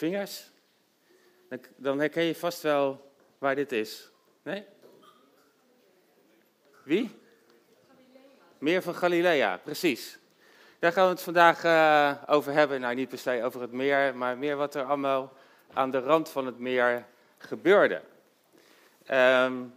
vingers? 0.00 0.50
Dan, 1.76 1.98
herken 1.98 2.22
je 2.22 2.34
vast 2.34 2.62
wel 2.62 3.12
waar 3.38 3.54
dit 3.54 3.72
is. 3.72 4.10
Nee? 4.42 4.64
Wie? 6.82 7.18
Meer 8.58 8.82
van 8.82 8.94
Galilea, 8.94 9.56
precies. 9.56 10.18
Daar 10.78 10.92
gaan 10.92 11.04
we 11.04 11.10
het 11.10 11.22
vandaag 11.22 11.64
uh, 11.64 12.22
over 12.26 12.52
hebben. 12.52 12.80
Nou, 12.80 12.94
niet 12.94 13.08
per 13.08 13.18
se 13.18 13.42
over 13.44 13.60
het 13.60 13.72
meer, 13.72 14.16
maar 14.16 14.38
meer 14.38 14.56
wat 14.56 14.74
er 14.74 14.84
allemaal 14.84 15.32
aan 15.72 15.90
de 15.90 15.98
rand 15.98 16.28
van 16.28 16.46
het 16.46 16.58
meer 16.58 17.04
gebeurde. 17.38 18.02
Um, 19.10 19.74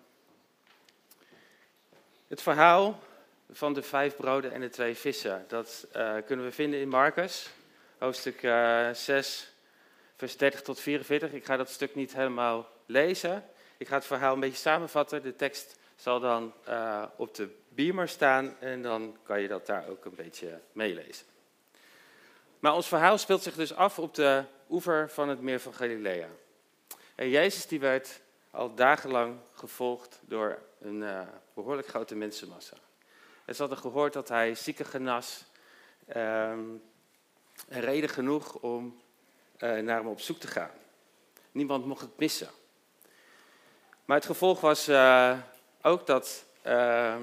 het 2.27 2.41
verhaal 2.41 2.99
van 3.51 3.73
de 3.73 3.81
vijf 3.81 4.15
broden 4.15 4.51
en 4.51 4.61
de 4.61 4.69
twee 4.69 4.95
vissen, 4.95 5.45
dat 5.47 5.87
uh, 5.95 6.15
kunnen 6.25 6.45
we 6.45 6.51
vinden 6.51 6.79
in 6.79 6.89
Marcus, 6.89 7.49
hoofdstuk 7.97 8.43
uh, 8.43 8.89
6, 8.93 9.52
vers 10.23 10.37
30 10.37 10.61
tot 10.61 10.79
44. 10.79 11.33
Ik 11.33 11.45
ga 11.45 11.57
dat 11.57 11.69
stuk 11.69 11.95
niet 11.95 12.13
helemaal 12.13 12.69
lezen. 12.85 13.45
Ik 13.77 13.87
ga 13.87 13.95
het 13.95 14.05
verhaal 14.05 14.33
een 14.33 14.39
beetje 14.39 14.57
samenvatten. 14.57 15.23
De 15.23 15.35
tekst 15.35 15.79
zal 15.95 16.19
dan 16.19 16.53
uh, 16.69 17.03
op 17.15 17.35
de 17.35 17.55
beamer 17.69 18.07
staan 18.07 18.59
en 18.59 18.81
dan 18.81 19.17
kan 19.23 19.41
je 19.41 19.47
dat 19.47 19.65
daar 19.65 19.87
ook 19.87 20.05
een 20.05 20.15
beetje 20.15 20.59
meelezen. 20.71 21.25
Maar 22.59 22.73
ons 22.73 22.87
verhaal 22.87 23.17
speelt 23.17 23.43
zich 23.43 23.55
dus 23.55 23.75
af 23.75 23.99
op 23.99 24.15
de 24.15 24.43
oever 24.69 25.09
van 25.09 25.29
het 25.29 25.41
meer 25.41 25.59
van 25.59 25.73
Galilea. 25.73 26.27
En 27.15 27.29
Jezus 27.29 27.67
die 27.67 27.79
werd 27.79 28.21
al 28.51 28.75
dagenlang 28.75 29.37
gevolgd 29.53 30.19
door 30.21 30.59
een 30.79 31.01
uh, 31.01 31.21
behoorlijk 31.53 31.87
grote 31.87 32.15
mensenmassa. 32.15 32.77
En 33.45 33.55
ze 33.55 33.61
hadden 33.61 33.79
gehoord 33.79 34.13
dat 34.13 34.29
hij 34.29 34.55
zieken 34.55 34.85
genas. 34.85 35.45
En 36.05 36.81
reden 37.67 38.09
genoeg 38.09 38.53
om 38.53 39.02
naar 39.63 39.97
hem 39.97 40.07
op 40.07 40.19
zoek 40.19 40.39
te 40.39 40.47
gaan. 40.47 40.71
Niemand 41.51 41.85
mocht 41.85 42.01
het 42.01 42.17
missen. 42.17 42.49
Maar 44.05 44.17
het 44.17 44.25
gevolg 44.25 44.61
was 44.61 44.89
uh, 44.89 45.37
ook 45.81 46.07
dat 46.07 46.45
uh, 46.65 47.15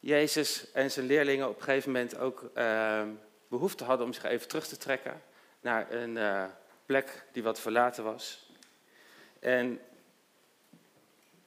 Jezus 0.00 0.72
en 0.72 0.90
zijn 0.90 1.06
leerlingen 1.06 1.48
op 1.48 1.56
een 1.56 1.62
gegeven 1.62 1.92
moment 1.92 2.18
ook 2.18 2.50
uh, 2.54 3.02
behoefte 3.48 3.84
hadden 3.84 4.06
om 4.06 4.12
zich 4.12 4.24
even 4.24 4.48
terug 4.48 4.66
te 4.66 4.76
trekken 4.76 5.22
naar 5.60 5.92
een 5.92 6.16
uh, 6.16 6.44
plek 6.86 7.24
die 7.32 7.42
wat 7.42 7.60
verlaten 7.60 8.04
was. 8.04 8.50
En 9.38 9.80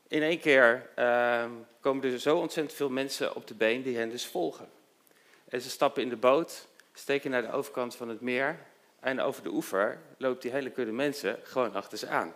in 0.08 0.22
één 0.22 0.40
keer 0.40 0.90
uh, 1.00 1.46
komen 1.80 2.12
er 2.12 2.20
zo 2.20 2.38
ontzettend 2.38 2.78
veel 2.78 2.90
mensen 2.90 3.36
op 3.36 3.48
de 3.48 3.54
been 3.54 3.82
die 3.82 3.98
hen 3.98 4.10
dus 4.10 4.26
volgen. 4.26 4.70
En 5.50 5.62
ze 5.62 5.70
stappen 5.70 6.02
in 6.04 6.10
de 6.10 6.16
boot, 6.16 6.68
steken 6.94 7.32
naar 7.32 7.42
de 7.42 7.52
overkant 7.52 7.96
van 7.96 8.10
het 8.10 8.22
meer 8.22 8.60
en 9.06 9.20
over 9.22 9.44
de 9.44 9.50
oever 9.50 10.00
loopt 10.18 10.42
die 10.42 10.52
hele 10.52 10.70
kudde 10.70 10.92
mensen 10.92 11.40
gewoon 11.44 11.74
achter 11.74 11.98
ze 11.98 12.08
aan. 12.08 12.34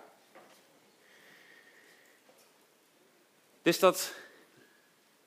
Dus 3.61 3.79
dat 3.79 4.13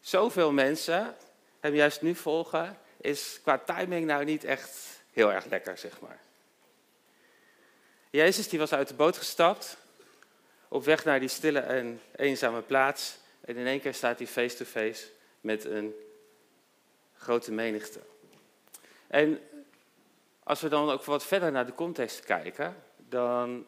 zoveel 0.00 0.52
mensen 0.52 1.16
hem 1.60 1.74
juist 1.74 2.02
nu 2.02 2.14
volgen, 2.14 2.78
is 2.96 3.40
qua 3.42 3.58
timing 3.58 4.06
nou 4.06 4.24
niet 4.24 4.44
echt 4.44 5.02
heel 5.12 5.32
erg 5.32 5.44
lekker, 5.44 5.78
zeg 5.78 6.00
maar. 6.00 6.20
Jezus 8.10 8.48
die 8.48 8.58
was 8.58 8.72
uit 8.72 8.88
de 8.88 8.94
boot 8.94 9.16
gestapt, 9.16 9.76
op 10.68 10.84
weg 10.84 11.04
naar 11.04 11.20
die 11.20 11.28
stille 11.28 11.60
en 11.60 12.00
eenzame 12.16 12.60
plaats. 12.60 13.18
En 13.40 13.56
in 13.56 13.66
één 13.66 13.80
keer 13.80 13.94
staat 13.94 14.18
hij 14.18 14.26
face-to-face 14.26 15.06
met 15.40 15.64
een 15.64 15.94
grote 17.16 17.52
menigte. 17.52 18.00
En 19.06 19.40
als 20.42 20.60
we 20.60 20.68
dan 20.68 20.90
ook 20.90 21.04
wat 21.04 21.24
verder 21.24 21.52
naar 21.52 21.66
de 21.66 21.74
context 21.74 22.24
kijken, 22.24 22.76
dan 22.96 23.66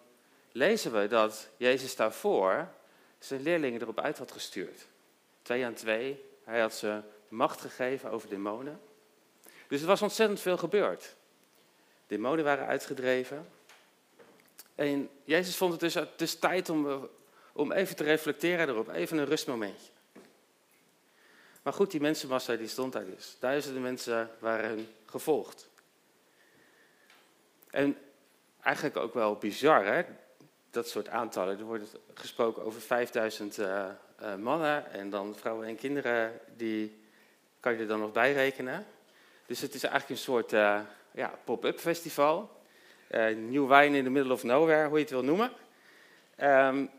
lezen 0.52 0.92
we 0.92 1.06
dat 1.06 1.48
Jezus 1.56 1.96
daarvoor 1.96 2.68
zijn 3.18 3.42
leerlingen 3.42 3.80
erop 3.80 4.00
uit 4.00 4.18
had 4.18 4.32
gestuurd. 4.32 4.86
Twee 5.42 5.64
aan 5.64 5.74
twee. 5.74 6.24
Hij 6.44 6.60
had 6.60 6.74
ze 6.74 7.00
macht 7.28 7.60
gegeven 7.60 8.10
over 8.10 8.28
demonen. 8.28 8.80
Dus 9.68 9.80
er 9.80 9.86
was 9.86 10.02
ontzettend 10.02 10.40
veel 10.40 10.56
gebeurd. 10.56 11.14
Demonen 12.06 12.44
waren 12.44 12.66
uitgedreven. 12.66 13.48
En 14.74 15.10
Jezus 15.24 15.56
vond 15.56 15.80
het 15.80 16.08
dus, 16.16 16.34
tijd 16.34 16.68
om, 16.68 17.08
om 17.52 17.72
even 17.72 17.96
te 17.96 18.04
reflecteren 18.04 18.68
erop, 18.68 18.88
even 18.88 19.18
een 19.18 19.24
rustmomentje. 19.24 19.92
Maar 21.62 21.72
goed, 21.72 21.90
die 21.90 22.00
mensenmassa 22.00 22.56
die 22.56 22.68
stond 22.68 22.92
daar 22.92 23.04
dus. 23.04 23.36
Duizenden 23.38 23.82
mensen 23.82 24.30
waren 24.38 24.88
gevolgd. 25.06 25.68
En 27.74 27.96
eigenlijk 28.62 28.96
ook 28.96 29.14
wel 29.14 29.36
bizar, 29.36 29.84
hè? 29.84 30.02
dat 30.70 30.88
soort 30.88 31.08
aantallen. 31.08 31.58
Er 31.58 31.64
wordt 31.64 31.96
gesproken 32.14 32.64
over 32.64 32.80
5000 32.80 33.58
uh, 33.58 33.86
uh, 34.22 34.34
mannen 34.34 34.92
en 34.92 35.10
dan 35.10 35.34
vrouwen 35.36 35.66
en 35.66 35.76
kinderen, 35.76 36.40
die 36.56 37.04
kan 37.60 37.72
je 37.72 37.78
er 37.78 37.86
dan 37.86 38.00
nog 38.00 38.12
bij 38.12 38.32
rekenen. 38.32 38.86
Dus 39.46 39.60
het 39.60 39.74
is 39.74 39.82
eigenlijk 39.82 40.12
een 40.12 40.24
soort 40.24 40.52
uh, 40.52 40.80
ja, 41.12 41.38
pop-up 41.44 41.78
festival. 41.78 42.62
Nieuw 43.36 43.66
wijn 43.66 43.94
in 43.94 44.04
the 44.04 44.10
middle 44.10 44.32
of 44.32 44.42
nowhere, 44.42 44.88
hoe 44.88 44.96
je 44.96 45.02
het 45.02 45.12
wil 45.12 45.24
noemen. 45.24 45.50
Um, 46.40 46.90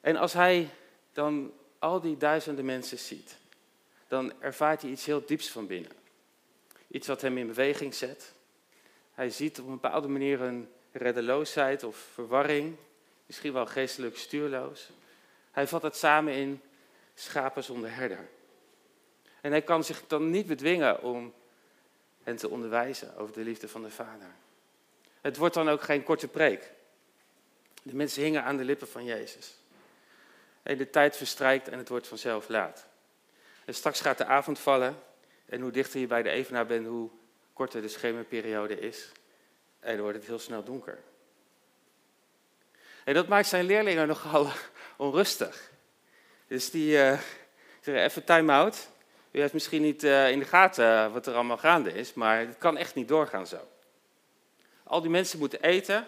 en 0.00 0.16
als 0.16 0.32
hij 0.32 0.68
dan 1.12 1.52
al 1.78 2.00
die 2.00 2.16
duizenden 2.16 2.64
mensen 2.64 2.98
ziet, 2.98 3.36
dan 4.08 4.32
ervaart 4.40 4.82
hij 4.82 4.90
iets 4.90 5.06
heel 5.06 5.26
dieps 5.26 5.50
van 5.50 5.66
binnen. 5.66 5.92
Iets 6.88 7.06
wat 7.06 7.20
hem 7.20 7.38
in 7.38 7.46
beweging 7.46 7.94
zet. 7.94 8.34
Hij 9.20 9.30
ziet 9.30 9.60
op 9.60 9.66
een 9.66 9.80
bepaalde 9.80 10.08
manier 10.08 10.40
een 10.40 10.68
reddeloosheid 10.92 11.84
of 11.84 11.96
verwarring, 11.96 12.76
misschien 13.26 13.52
wel 13.52 13.66
geestelijk 13.66 14.16
stuurloos. 14.16 14.90
Hij 15.50 15.66
vat 15.66 15.82
het 15.82 15.96
samen 15.96 16.34
in 16.34 16.62
schapen 17.14 17.64
zonder 17.64 17.94
herder. 17.94 18.28
En 19.40 19.50
hij 19.50 19.62
kan 19.62 19.84
zich 19.84 20.06
dan 20.06 20.30
niet 20.30 20.46
bedwingen 20.46 21.02
om 21.02 21.34
hen 22.22 22.36
te 22.36 22.48
onderwijzen 22.48 23.16
over 23.16 23.34
de 23.34 23.40
liefde 23.40 23.68
van 23.68 23.82
de 23.82 23.90
Vader. 23.90 24.34
Het 25.20 25.36
wordt 25.36 25.54
dan 25.54 25.68
ook 25.68 25.82
geen 25.82 26.02
korte 26.02 26.28
preek. 26.28 26.72
De 27.82 27.94
mensen 27.94 28.22
hingen 28.22 28.44
aan 28.44 28.56
de 28.56 28.64
lippen 28.64 28.88
van 28.88 29.04
Jezus. 29.04 29.56
En 30.62 30.76
de 30.76 30.90
tijd 30.90 31.16
verstrijkt 31.16 31.68
en 31.68 31.78
het 31.78 31.88
wordt 31.88 32.08
vanzelf 32.08 32.48
laat. 32.48 32.86
En 33.64 33.74
straks 33.74 34.00
gaat 34.00 34.18
de 34.18 34.26
avond 34.26 34.58
vallen. 34.58 34.96
En 35.46 35.60
hoe 35.60 35.70
dichter 35.70 36.00
je 36.00 36.06
bij 36.06 36.22
de 36.22 36.30
evenaar 36.30 36.66
bent, 36.66 36.86
hoe 36.86 37.10
korter 37.52 37.82
de 37.82 37.88
schemerperiode 37.88 38.80
is. 38.80 39.12
En 39.80 39.92
dan 39.92 40.02
wordt 40.02 40.16
het 40.16 40.26
heel 40.26 40.38
snel 40.38 40.64
donker. 40.64 40.98
En 43.04 43.14
dat 43.14 43.28
maakt 43.28 43.48
zijn 43.48 43.64
leerlingen 43.64 44.06
nogal 44.06 44.50
onrustig. 44.96 45.70
Dus 46.46 46.70
die 46.70 46.92
uh, 46.92 47.18
zeggen 47.80 48.04
even 48.04 48.24
time-out. 48.24 48.88
U 49.30 49.40
heeft 49.40 49.52
misschien 49.52 49.82
niet 49.82 50.04
uh, 50.04 50.30
in 50.30 50.38
de 50.38 50.44
gaten 50.44 51.12
wat 51.12 51.26
er 51.26 51.34
allemaal 51.34 51.58
gaande 51.58 51.92
is, 51.92 52.14
maar 52.14 52.38
het 52.38 52.58
kan 52.58 52.76
echt 52.76 52.94
niet 52.94 53.08
doorgaan 53.08 53.46
zo. 53.46 53.68
Al 54.82 55.00
die 55.00 55.10
mensen 55.10 55.38
moeten 55.38 55.62
eten. 55.62 56.06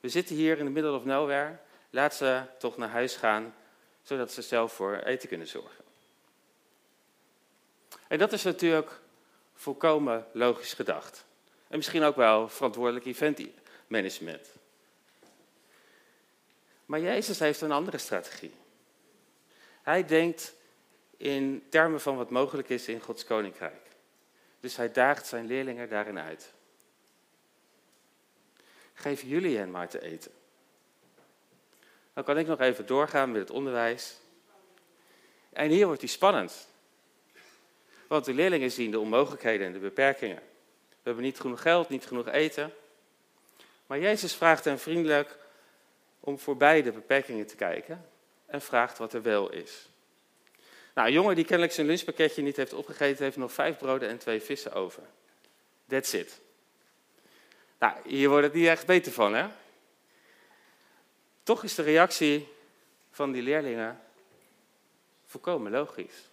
We 0.00 0.08
zitten 0.08 0.36
hier 0.36 0.58
in 0.58 0.64
the 0.64 0.70
middle 0.70 0.92
of 0.92 1.04
nowhere. 1.04 1.56
Laat 1.90 2.14
ze 2.14 2.42
toch 2.58 2.76
naar 2.76 2.88
huis 2.88 3.16
gaan, 3.16 3.54
zodat 4.02 4.32
ze 4.32 4.42
zelf 4.42 4.72
voor 4.72 4.96
eten 4.96 5.28
kunnen 5.28 5.46
zorgen. 5.46 5.84
En 8.08 8.18
dat 8.18 8.32
is 8.32 8.42
natuurlijk 8.42 9.00
volkomen 9.54 10.26
logisch 10.32 10.74
gedacht. 10.74 11.24
En 11.68 11.76
misschien 11.76 12.02
ook 12.02 12.16
wel 12.16 12.48
verantwoordelijk 12.48 13.06
eventmanagement. 13.06 14.48
Maar 16.86 17.00
Jezus 17.00 17.38
heeft 17.38 17.60
een 17.60 17.72
andere 17.72 17.98
strategie. 17.98 18.54
Hij 19.82 20.04
denkt 20.04 20.54
in 21.16 21.66
termen 21.68 22.00
van 22.00 22.16
wat 22.16 22.30
mogelijk 22.30 22.68
is 22.68 22.88
in 22.88 23.00
Gods 23.00 23.24
koninkrijk. 23.24 23.86
Dus 24.60 24.76
hij 24.76 24.92
daagt 24.92 25.26
zijn 25.26 25.46
leerlingen 25.46 25.88
daarin 25.88 26.18
uit. 26.18 26.52
Geef 28.94 29.22
jullie 29.22 29.56
hen 29.56 29.70
maar 29.70 29.88
te 29.88 30.02
eten. 30.02 30.32
Dan 32.12 32.24
kan 32.24 32.38
ik 32.38 32.46
nog 32.46 32.60
even 32.60 32.86
doorgaan 32.86 33.32
met 33.32 33.40
het 33.40 33.50
onderwijs. 33.50 34.16
En 35.52 35.70
hier 35.70 35.86
wordt 35.86 36.00
hij 36.00 36.10
spannend. 36.10 36.68
Want 38.12 38.24
de 38.24 38.34
leerlingen 38.34 38.70
zien 38.70 38.90
de 38.90 38.98
onmogelijkheden 38.98 39.66
en 39.66 39.72
de 39.72 39.78
beperkingen. 39.78 40.42
We 40.88 41.02
hebben 41.02 41.24
niet 41.24 41.40
genoeg 41.40 41.62
geld, 41.62 41.88
niet 41.88 42.06
genoeg 42.06 42.28
eten. 42.28 42.72
Maar 43.86 43.98
Jezus 43.98 44.34
vraagt 44.34 44.64
hen 44.64 44.78
vriendelijk 44.78 45.36
om 46.20 46.38
voorbij 46.38 46.82
de 46.82 46.92
beperkingen 46.92 47.46
te 47.46 47.56
kijken 47.56 48.08
en 48.46 48.60
vraagt 48.60 48.98
wat 48.98 49.12
er 49.12 49.22
wel 49.22 49.52
is. 49.52 49.88
Nou, 50.94 51.08
een 51.08 51.14
jongen 51.14 51.34
die 51.34 51.44
kennelijk 51.44 51.72
zijn 51.74 51.86
lunchpakketje 51.86 52.42
niet 52.42 52.56
heeft 52.56 52.72
opgegeten, 52.72 53.24
heeft 53.24 53.36
nog 53.36 53.52
vijf 53.52 53.78
broden 53.78 54.08
en 54.08 54.18
twee 54.18 54.40
vissen 54.40 54.72
over. 54.72 55.02
That's 55.88 56.12
it. 56.12 56.40
Nou, 57.78 57.96
hier 58.04 58.28
wordt 58.28 58.44
het 58.44 58.54
niet 58.54 58.66
echt 58.66 58.86
beter 58.86 59.12
van, 59.12 59.34
hè? 59.34 59.46
Toch 61.42 61.64
is 61.64 61.74
de 61.74 61.82
reactie 61.82 62.48
van 63.10 63.32
die 63.32 63.42
leerlingen 63.42 64.00
volkomen 65.26 65.72
logisch. 65.72 66.30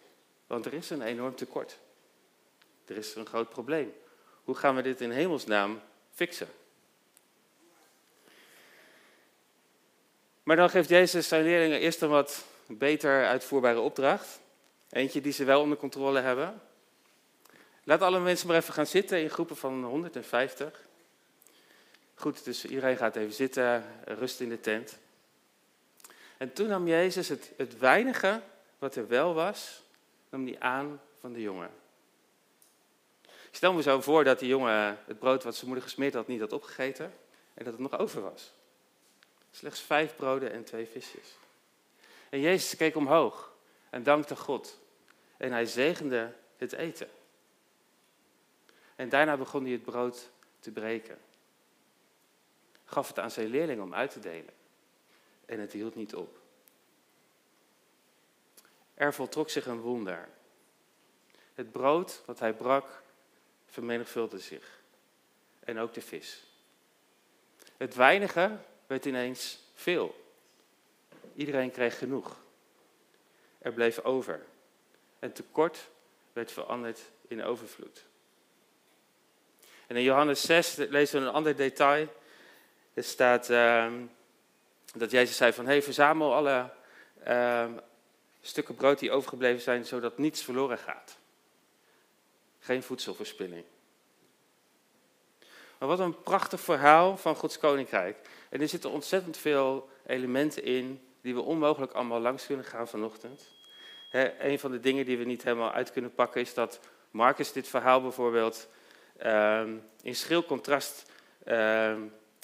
Want 0.49 0.65
er 0.65 0.73
is 0.73 0.89
een 0.89 1.01
enorm 1.01 1.35
tekort. 1.35 1.77
Er 2.85 2.97
is 2.97 3.15
een 3.15 3.25
groot 3.25 3.49
probleem. 3.49 3.93
Hoe 4.43 4.55
gaan 4.55 4.75
we 4.75 4.81
dit 4.81 5.01
in 5.01 5.11
hemelsnaam 5.11 5.81
fixen. 6.13 6.47
Maar 10.43 10.55
dan 10.55 10.69
geeft 10.69 10.89
Jezus 10.89 11.27
zijn 11.27 11.43
leerlingen 11.43 11.79
eerst 11.79 12.01
een 12.01 12.09
wat 12.09 12.45
beter 12.67 13.25
uitvoerbare 13.25 13.79
opdracht. 13.79 14.39
Eentje 14.89 15.21
die 15.21 15.31
ze 15.31 15.43
wel 15.43 15.61
onder 15.61 15.77
controle 15.77 16.19
hebben. 16.19 16.61
Laat 17.83 18.01
alle 18.01 18.19
mensen 18.19 18.47
maar 18.47 18.55
even 18.55 18.73
gaan 18.73 18.87
zitten 18.87 19.21
in 19.21 19.29
groepen 19.29 19.57
van 19.57 19.83
150. 19.83 20.87
Goed, 22.15 22.43
dus 22.43 22.65
iedereen 22.65 22.97
gaat 22.97 23.15
even 23.15 23.33
zitten, 23.33 23.85
rust 24.05 24.39
in 24.39 24.49
de 24.49 24.59
tent. 24.59 24.97
En 26.37 26.53
toen 26.53 26.67
nam 26.67 26.87
Jezus 26.87 27.29
het, 27.29 27.51
het 27.57 27.77
weinige 27.77 28.41
wat 28.79 28.95
er 28.95 29.07
wel 29.07 29.33
was, 29.33 29.83
nam 30.29 30.45
hij 30.45 30.59
aan 30.59 31.01
van 31.19 31.33
de 31.33 31.41
jongen. 31.41 31.71
Stel 33.51 33.73
me 33.73 33.81
zo 33.81 34.01
voor 34.01 34.23
dat 34.23 34.39
die 34.39 34.47
jongen 34.47 34.99
het 35.05 35.19
brood 35.19 35.43
wat 35.43 35.55
zijn 35.55 35.65
moeder 35.65 35.83
gesmeerd 35.83 36.13
had 36.13 36.27
niet 36.27 36.39
had 36.39 36.53
opgegeten 36.53 37.13
en 37.53 37.63
dat 37.63 37.73
het 37.73 37.81
nog 37.81 37.97
over 37.97 38.21
was. 38.21 38.53
Slechts 39.51 39.81
vijf 39.81 40.15
broden 40.15 40.51
en 40.51 40.63
twee 40.63 40.85
visjes. 40.85 41.37
En 42.29 42.39
Jezus 42.39 42.75
keek 42.75 42.95
omhoog 42.95 43.53
en 43.89 44.03
dankte 44.03 44.35
God. 44.35 44.79
En 45.37 45.51
hij 45.51 45.65
zegende 45.65 46.33
het 46.57 46.73
eten. 46.73 47.09
En 48.95 49.09
daarna 49.09 49.37
begon 49.37 49.63
hij 49.63 49.71
het 49.71 49.83
brood 49.83 50.29
te 50.59 50.71
breken. 50.71 51.17
Gaf 52.85 53.07
het 53.07 53.19
aan 53.19 53.31
zijn 53.31 53.47
leerlingen 53.47 53.83
om 53.83 53.93
uit 53.93 54.11
te 54.11 54.19
delen. 54.19 54.53
En 55.45 55.59
het 55.59 55.71
hield 55.71 55.95
niet 55.95 56.15
op. 56.15 56.37
Er 58.99 59.13
voltrok 59.13 59.49
zich 59.49 59.65
een 59.65 59.79
wonder. 59.79 60.29
Het 61.53 61.71
brood 61.71 62.21
wat 62.25 62.39
hij 62.39 62.53
brak 62.53 63.01
vermenigvuldigde 63.65 64.39
zich. 64.39 64.81
En 65.59 65.79
ook 65.79 65.93
de 65.93 66.01
vis. 66.01 66.43
Het 67.77 67.95
weinige 67.95 68.57
werd 68.87 69.05
ineens 69.05 69.59
veel. 69.73 70.31
Iedereen 71.35 71.71
kreeg 71.71 71.97
genoeg. 71.97 72.37
Er 73.57 73.73
bleef 73.73 73.99
over. 73.99 74.45
En 75.19 75.33
tekort 75.33 75.89
werd 76.33 76.51
veranderd 76.51 76.99
in 77.27 77.43
overvloed. 77.43 78.05
En 79.87 79.95
in 79.95 80.03
Johannes 80.03 80.41
6 80.41 80.75
lezen 80.75 81.21
we 81.21 81.27
een 81.27 81.33
ander 81.33 81.55
detail. 81.55 82.07
Er 82.93 83.03
staat 83.03 83.49
ehm, 83.49 84.05
dat 84.95 85.11
Jezus 85.11 85.37
zei 85.37 85.53
van, 85.53 85.65
hey, 85.65 85.81
verzamel 85.81 86.33
alle 86.33 86.69
ehm, 87.23 87.71
stukken 88.41 88.75
brood 88.75 88.99
die 88.99 89.11
overgebleven 89.11 89.61
zijn, 89.61 89.85
zodat 89.85 90.17
niets 90.17 90.43
verloren 90.43 90.77
gaat. 90.77 91.17
Geen 92.59 92.83
voedselverspilling. 92.83 93.63
Maar 95.77 95.87
wat 95.87 95.99
een 95.99 96.21
prachtig 96.21 96.59
verhaal 96.59 97.17
van 97.17 97.35
Gods 97.35 97.57
Koninkrijk. 97.57 98.17
En 98.49 98.61
er 98.61 98.67
zitten 98.67 98.89
ontzettend 98.89 99.37
veel 99.37 99.89
elementen 100.05 100.63
in 100.63 101.01
die 101.21 101.33
we 101.33 101.41
onmogelijk 101.41 101.91
allemaal 101.91 102.19
langs 102.19 102.45
kunnen 102.45 102.65
gaan 102.65 102.87
vanochtend. 102.87 103.49
een 104.39 104.59
van 104.59 104.71
de 104.71 104.79
dingen 104.79 105.05
die 105.05 105.17
we 105.17 105.23
niet 105.23 105.43
helemaal 105.43 105.71
uit 105.71 105.91
kunnen 105.91 106.13
pakken 106.13 106.41
is 106.41 106.53
dat 106.53 106.79
Marcus 107.11 107.51
dit 107.51 107.67
verhaal 107.67 108.01
bijvoorbeeld 108.01 108.67
ehm, 109.17 109.75
in 110.01 110.15
schril 110.15 110.45
contrast 110.45 111.11
ehm, 111.43 112.01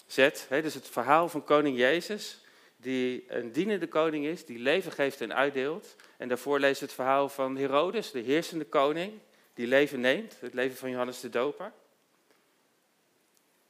zet. 0.07 0.47
dus 0.49 0.73
het 0.73 0.89
verhaal 0.89 1.29
van 1.29 1.43
koning 1.43 1.77
Jezus, 1.77 2.44
die 2.85 3.25
een 3.27 3.51
dienende 3.51 3.87
koning 3.87 4.25
is, 4.25 4.45
die 4.45 4.59
leven 4.59 4.91
geeft 4.91 5.21
en 5.21 5.35
uitdeelt. 5.35 5.95
En 6.17 6.27
daarvoor 6.27 6.59
leest 6.59 6.81
het 6.81 6.93
verhaal 6.93 7.29
van 7.29 7.57
Herodes, 7.57 8.11
de 8.11 8.19
heersende 8.19 8.65
koning, 8.65 9.19
die 9.53 9.67
leven 9.67 9.99
neemt, 9.99 10.39
het 10.39 10.53
leven 10.53 10.77
van 10.77 10.89
Johannes 10.89 11.19
de 11.19 11.29
Doper. 11.29 11.71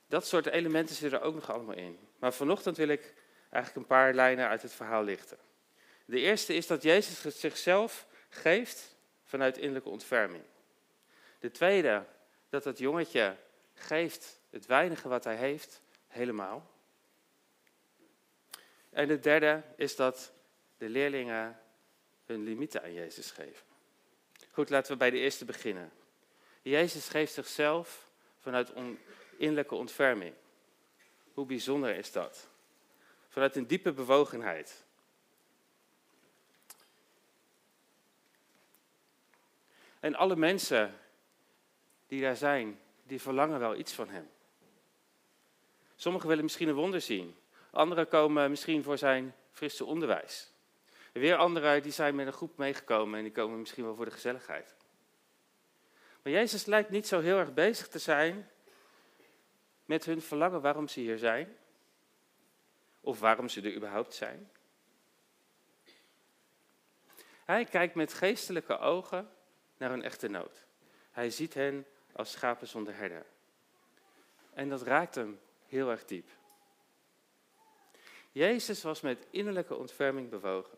Dat 0.07 0.27
soort 0.27 0.45
elementen 0.45 0.95
zitten 0.95 1.19
er 1.19 1.25
ook 1.25 1.35
nog 1.35 1.51
allemaal 1.51 1.75
in. 1.75 1.97
Maar 2.19 2.33
vanochtend 2.33 2.77
wil 2.77 2.88
ik 2.88 3.13
eigenlijk 3.50 3.75
een 3.75 3.95
paar 3.95 4.13
lijnen 4.13 4.47
uit 4.47 4.62
het 4.62 4.73
verhaal 4.73 5.03
lichten. 5.03 5.38
De 6.06 6.19
eerste 6.19 6.53
is 6.53 6.67
dat 6.67 6.83
Jezus 6.83 7.39
zichzelf 7.39 8.06
geeft 8.29 8.95
vanuit 9.23 9.57
innerlijke 9.57 9.89
ontferming. 9.89 10.44
De 11.39 11.51
tweede, 11.51 12.03
dat 12.50 12.63
het 12.63 12.77
jongetje 12.77 13.35
geeft 13.73 14.39
het 14.50 14.65
weinige 14.65 15.07
wat 15.07 15.23
hij 15.23 15.35
heeft, 15.35 15.81
helemaal. 16.07 16.73
En 18.95 19.07
de 19.07 19.19
derde 19.19 19.63
is 19.75 19.95
dat 19.95 20.31
de 20.77 20.89
leerlingen 20.89 21.59
hun 22.25 22.44
limieten 22.44 22.81
aan 22.83 22.94
Jezus 22.94 23.31
geven. 23.31 23.65
Goed, 24.51 24.69
laten 24.69 24.92
we 24.92 24.97
bij 24.97 25.09
de 25.09 25.18
eerste 25.18 25.45
beginnen. 25.45 25.92
Jezus 26.62 27.07
geeft 27.07 27.33
zichzelf 27.33 28.09
vanuit 28.39 28.74
innerlijke 29.38 29.75
ontferming. 29.75 30.33
Hoe 31.33 31.45
bijzonder 31.45 31.95
is 31.95 32.12
dat? 32.12 32.50
Vanuit 33.27 33.56
een 33.56 33.68
diepe 33.68 33.94
bewogenheid. 33.94 34.83
En 40.00 40.15
alle 40.15 40.36
mensen 40.36 41.00
die 42.07 42.21
daar 42.21 42.38
zijn, 42.38 42.80
die 43.03 43.21
verlangen 43.21 43.59
wel 43.59 43.75
iets 43.75 43.94
van 43.94 44.09
hem. 44.09 44.30
Sommigen 45.95 46.27
willen 46.27 46.44
misschien 46.44 46.68
een 46.68 46.75
wonder 46.75 47.01
zien. 47.01 47.36
Anderen 47.75 48.07
komen 48.07 48.50
misschien 48.50 48.83
voor 48.83 48.98
zijn 48.98 49.36
frisse 49.51 49.86
onderwijs. 49.86 50.51
Weer 51.12 51.36
anderen 51.36 51.83
die 51.83 51.92
zijn 51.92 52.16
met 52.16 52.27
een 52.27 52.33
groep 52.33 52.57
meegekomen 52.57 53.18
en 53.18 53.24
die 53.24 53.31
komen 53.31 53.60
misschien 53.60 53.83
wel 53.83 53.95
voor 53.95 54.06
de 54.06 54.12
gezelligheid. 54.12 54.75
Maar 56.22 56.33
Jezus 56.33 56.66
lijkt 56.66 56.89
niet 56.89 57.07
zo 57.07 57.19
heel 57.19 57.38
erg 57.38 57.54
bezig 57.54 57.88
te 57.88 58.00
zijn 58.00 58.50
met 59.86 60.06
hun 60.06 60.22
verlangen 60.22 60.62
waarom 60.62 60.88
ze 60.88 61.00
hier 61.00 61.18
zijn. 61.18 61.57
Of 63.01 63.19
waarom 63.19 63.50
ze 63.50 63.62
er 63.62 63.75
überhaupt 63.75 64.13
zijn. 64.13 64.51
Hij 67.45 67.66
kijkt 67.66 67.95
met 67.95 68.13
geestelijke 68.13 68.77
ogen 68.77 69.30
naar 69.77 69.89
hun 69.89 70.04
echte 70.04 70.27
nood. 70.27 70.66
Hij 71.12 71.30
ziet 71.30 71.54
hen 71.54 71.86
als 72.12 72.31
schapen 72.31 72.68
zonder 72.68 72.95
herder. 72.95 73.25
En 74.54 74.69
dat 74.69 74.81
raakt 74.81 75.16
hem 75.16 75.39
heel 75.66 75.89
erg 75.89 76.06
diep. 76.06 76.30
Jezus 78.36 78.84
was 78.84 79.02
met 79.02 79.28
innerlijke 79.30 79.76
ontferming 79.76 80.30
bewogen. 80.30 80.78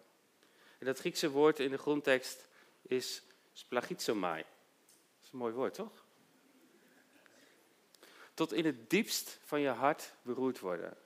En 0.77 0.85
dat 0.85 0.99
Griekse 0.99 1.29
woord 1.29 1.59
in 1.59 1.71
de 1.71 1.77
grondtekst 1.77 2.47
is 2.81 3.23
splagizomai. 3.53 4.41
Dat 4.41 5.23
is 5.23 5.31
een 5.31 5.37
mooi 5.37 5.53
woord, 5.53 5.73
toch? 5.73 6.05
Tot 8.33 8.53
in 8.53 8.65
het 8.65 8.89
diepst 8.89 9.39
van 9.43 9.59
je 9.61 9.69
hart 9.69 10.13
beroerd 10.21 10.59
worden. 10.59 10.97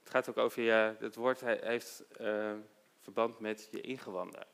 Het 0.00 0.10
gaat 0.10 0.28
ook 0.28 0.36
over 0.36 0.62
je, 0.62 0.94
het 0.98 1.14
woord 1.14 1.40
heeft 1.40 2.02
uh, 2.20 2.52
verband 3.00 3.38
met 3.38 3.68
je 3.70 3.80
ingewanden. 3.80 4.46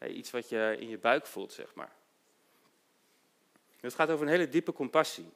iets 0.00 0.30
wat 0.30 0.48
je 0.48 0.76
in 0.78 0.88
je 0.88 0.98
buik 0.98 1.26
voelt, 1.26 1.52
zeg 1.52 1.74
maar. 1.74 1.92
Het 3.80 3.94
gaat 3.94 4.10
over 4.10 4.26
een 4.26 4.32
hele 4.32 4.48
diepe 4.48 4.72
compassie. 4.72 5.32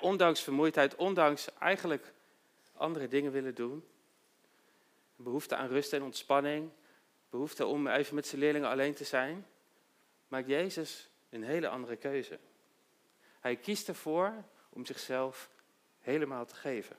ondanks 0.00 0.40
vermoeidheid, 0.40 0.94
ondanks 0.94 1.48
eigenlijk 1.58 2.12
andere 2.72 3.08
dingen 3.08 3.32
willen 3.32 3.54
doen. 3.54 3.84
Behoefte 5.20 5.56
aan 5.56 5.68
rust 5.68 5.92
en 5.92 6.02
ontspanning. 6.02 6.70
Behoefte 7.30 7.66
om 7.66 7.86
even 7.86 8.14
met 8.14 8.26
zijn 8.26 8.40
leerlingen 8.40 8.68
alleen 8.68 8.94
te 8.94 9.04
zijn. 9.04 9.46
Maakt 10.28 10.46
Jezus 10.46 11.10
een 11.30 11.42
hele 11.42 11.68
andere 11.68 11.96
keuze. 11.96 12.38
Hij 13.40 13.56
kiest 13.56 13.88
ervoor 13.88 14.44
om 14.68 14.86
zichzelf 14.86 15.50
helemaal 16.00 16.46
te 16.46 16.54
geven 16.54 16.96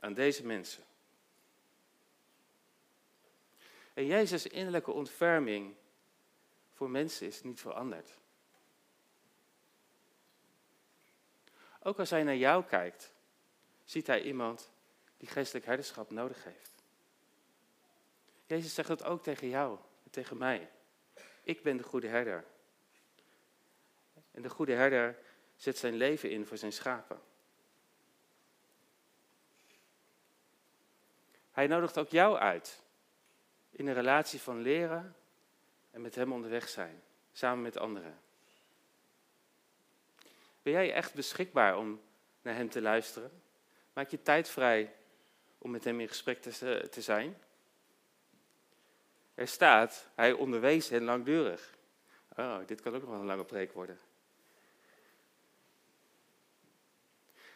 aan 0.00 0.14
deze 0.14 0.46
mensen. 0.46 0.84
En 3.94 4.06
Jezus' 4.06 4.46
innerlijke 4.46 4.90
ontferming 4.90 5.74
voor 6.72 6.90
mensen 6.90 7.26
is 7.26 7.42
niet 7.42 7.60
veranderd. 7.60 8.18
Ook 11.82 11.98
als 11.98 12.10
hij 12.10 12.22
naar 12.22 12.36
jou 12.36 12.64
kijkt, 12.64 13.12
ziet 13.84 14.06
hij 14.06 14.22
iemand 14.22 14.70
die 15.16 15.28
geestelijk 15.28 15.66
herderschap 15.66 16.10
nodig 16.10 16.44
heeft. 16.44 16.71
Jezus 18.52 18.74
zegt 18.74 18.88
dat 18.88 19.04
ook 19.04 19.22
tegen 19.22 19.48
jou 19.48 19.78
en 20.04 20.10
tegen 20.10 20.36
mij. 20.36 20.70
Ik 21.42 21.62
ben 21.62 21.76
de 21.76 21.82
goede 21.82 22.06
herder. 22.06 22.44
En 24.30 24.42
de 24.42 24.50
goede 24.50 24.72
herder 24.72 25.18
zet 25.56 25.78
zijn 25.78 25.94
leven 25.94 26.30
in 26.30 26.46
voor 26.46 26.56
zijn 26.56 26.72
schapen. 26.72 27.20
Hij 31.50 31.66
nodigt 31.66 31.98
ook 31.98 32.08
jou 32.08 32.36
uit 32.36 32.82
in 33.70 33.86
een 33.86 33.94
relatie 33.94 34.40
van 34.40 34.60
leren 34.60 35.16
en 35.90 36.00
met 36.00 36.14
hem 36.14 36.32
onderweg 36.32 36.68
zijn, 36.68 37.02
samen 37.32 37.62
met 37.62 37.76
anderen. 37.76 38.20
Ben 40.62 40.72
jij 40.72 40.92
echt 40.92 41.14
beschikbaar 41.14 41.76
om 41.76 42.00
naar 42.42 42.54
hem 42.54 42.68
te 42.68 42.80
luisteren? 42.82 43.42
Maak 43.92 44.08
je 44.08 44.22
tijd 44.22 44.48
vrij 44.48 44.94
om 45.58 45.70
met 45.70 45.84
hem 45.84 46.00
in 46.00 46.08
gesprek 46.08 46.42
te, 46.42 46.88
te 46.90 47.02
zijn? 47.02 47.36
Er 49.34 49.48
staat, 49.48 50.08
hij 50.14 50.32
onderwees 50.32 50.88
hen 50.88 51.02
langdurig. 51.02 51.74
Oh, 52.36 52.58
dit 52.66 52.80
kan 52.80 52.94
ook 52.94 53.00
nog 53.00 53.10
wel 53.10 53.20
een 53.20 53.26
lange 53.26 53.44
preek 53.44 53.72
worden. 53.72 53.98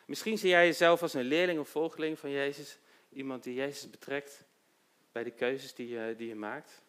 Misschien 0.07 0.39
zie 0.39 0.49
jij 0.49 0.67
jezelf 0.67 1.03
als 1.03 1.15
een 1.15 1.25
leerling 1.25 1.59
of 1.59 1.69
volgeling 1.69 2.19
van 2.19 2.31
Jezus. 2.31 2.79
Iemand 3.09 3.43
die 3.43 3.55
Jezus 3.55 3.91
betrekt 3.91 4.45
bij 5.13 5.25
de 5.25 5.31
keuzes 5.31 5.75
die 5.75 5.89
je, 5.89 6.15
die 6.17 6.29
je 6.29 6.35
maakt. 6.35 6.83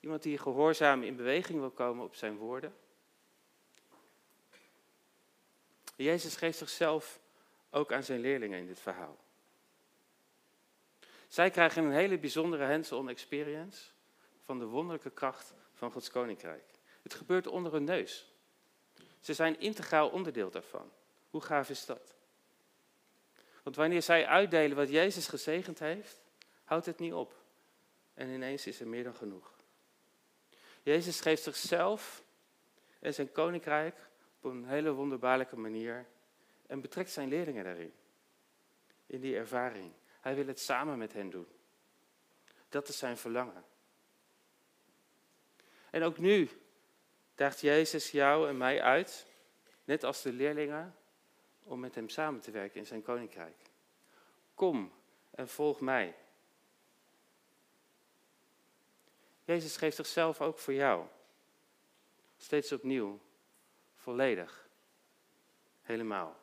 Iemand 0.00 0.22
die 0.22 0.38
gehoorzaam 0.38 1.02
in 1.02 1.16
beweging 1.16 1.58
wil 1.58 1.70
komen 1.70 2.04
op 2.04 2.14
zijn 2.14 2.36
woorden. 2.36 2.74
Jezus 5.96 6.36
geeft 6.36 6.58
zichzelf 6.58 7.20
ook 7.70 7.92
aan 7.92 8.02
zijn 8.02 8.20
leerlingen 8.20 8.58
in 8.58 8.66
dit 8.66 8.80
verhaal. 8.80 9.18
Zij 11.28 11.50
krijgen 11.50 11.84
een 11.84 11.92
hele 11.92 12.18
bijzondere 12.18 12.64
hands-on 12.64 13.08
experience 13.08 13.90
van 14.50 14.58
de 14.58 14.64
wonderlijke 14.64 15.10
kracht 15.10 15.54
van 15.72 15.92
Gods 15.92 16.10
koninkrijk. 16.10 16.64
Het 17.02 17.14
gebeurt 17.14 17.46
onder 17.46 17.72
hun 17.72 17.84
neus. 17.84 18.34
Ze 19.20 19.34
zijn 19.34 19.60
integraal 19.60 20.08
onderdeel 20.08 20.50
daarvan. 20.50 20.90
Hoe 21.30 21.40
gaaf 21.40 21.70
is 21.70 21.86
dat? 21.86 22.14
Want 23.62 23.76
wanneer 23.76 24.02
zij 24.02 24.26
uitdelen 24.26 24.76
wat 24.76 24.90
Jezus 24.90 25.26
gezegend 25.28 25.78
heeft, 25.78 26.20
houdt 26.64 26.86
het 26.86 26.98
niet 26.98 27.12
op. 27.12 27.34
En 28.14 28.28
ineens 28.28 28.66
is 28.66 28.80
er 28.80 28.86
meer 28.86 29.04
dan 29.04 29.14
genoeg. 29.14 29.56
Jezus 30.82 31.20
geeft 31.20 31.42
zichzelf 31.42 32.24
en 32.98 33.14
zijn 33.14 33.32
koninkrijk 33.32 34.08
op 34.40 34.50
een 34.50 34.64
hele 34.64 34.92
wonderbaarlijke 34.92 35.56
manier 35.56 36.06
en 36.66 36.80
betrekt 36.80 37.10
zijn 37.10 37.28
leerlingen 37.28 37.64
daarin. 37.64 37.92
In 39.06 39.20
die 39.20 39.36
ervaring. 39.36 39.92
Hij 40.20 40.34
wil 40.34 40.46
het 40.46 40.60
samen 40.60 40.98
met 40.98 41.12
hen 41.12 41.30
doen. 41.30 41.48
Dat 42.68 42.88
is 42.88 42.98
zijn 42.98 43.16
verlangen. 43.16 43.64
En 45.90 46.02
ook 46.02 46.18
nu 46.18 46.48
daagt 47.34 47.60
Jezus 47.60 48.10
jou 48.10 48.48
en 48.48 48.56
mij 48.56 48.82
uit, 48.82 49.26
net 49.84 50.04
als 50.04 50.22
de 50.22 50.32
leerlingen, 50.32 50.96
om 51.62 51.80
met 51.80 51.94
hem 51.94 52.08
samen 52.08 52.40
te 52.40 52.50
werken 52.50 52.80
in 52.80 52.86
zijn 52.86 53.02
koninkrijk. 53.02 53.56
Kom 54.54 54.92
en 55.30 55.48
volg 55.48 55.80
mij. 55.80 56.14
Jezus 59.44 59.76
geeft 59.76 59.96
zichzelf 59.96 60.40
ook 60.40 60.58
voor 60.58 60.74
jou. 60.74 61.06
Steeds 62.36 62.72
opnieuw. 62.72 63.20
Volledig. 63.96 64.68
Helemaal. 65.82 66.40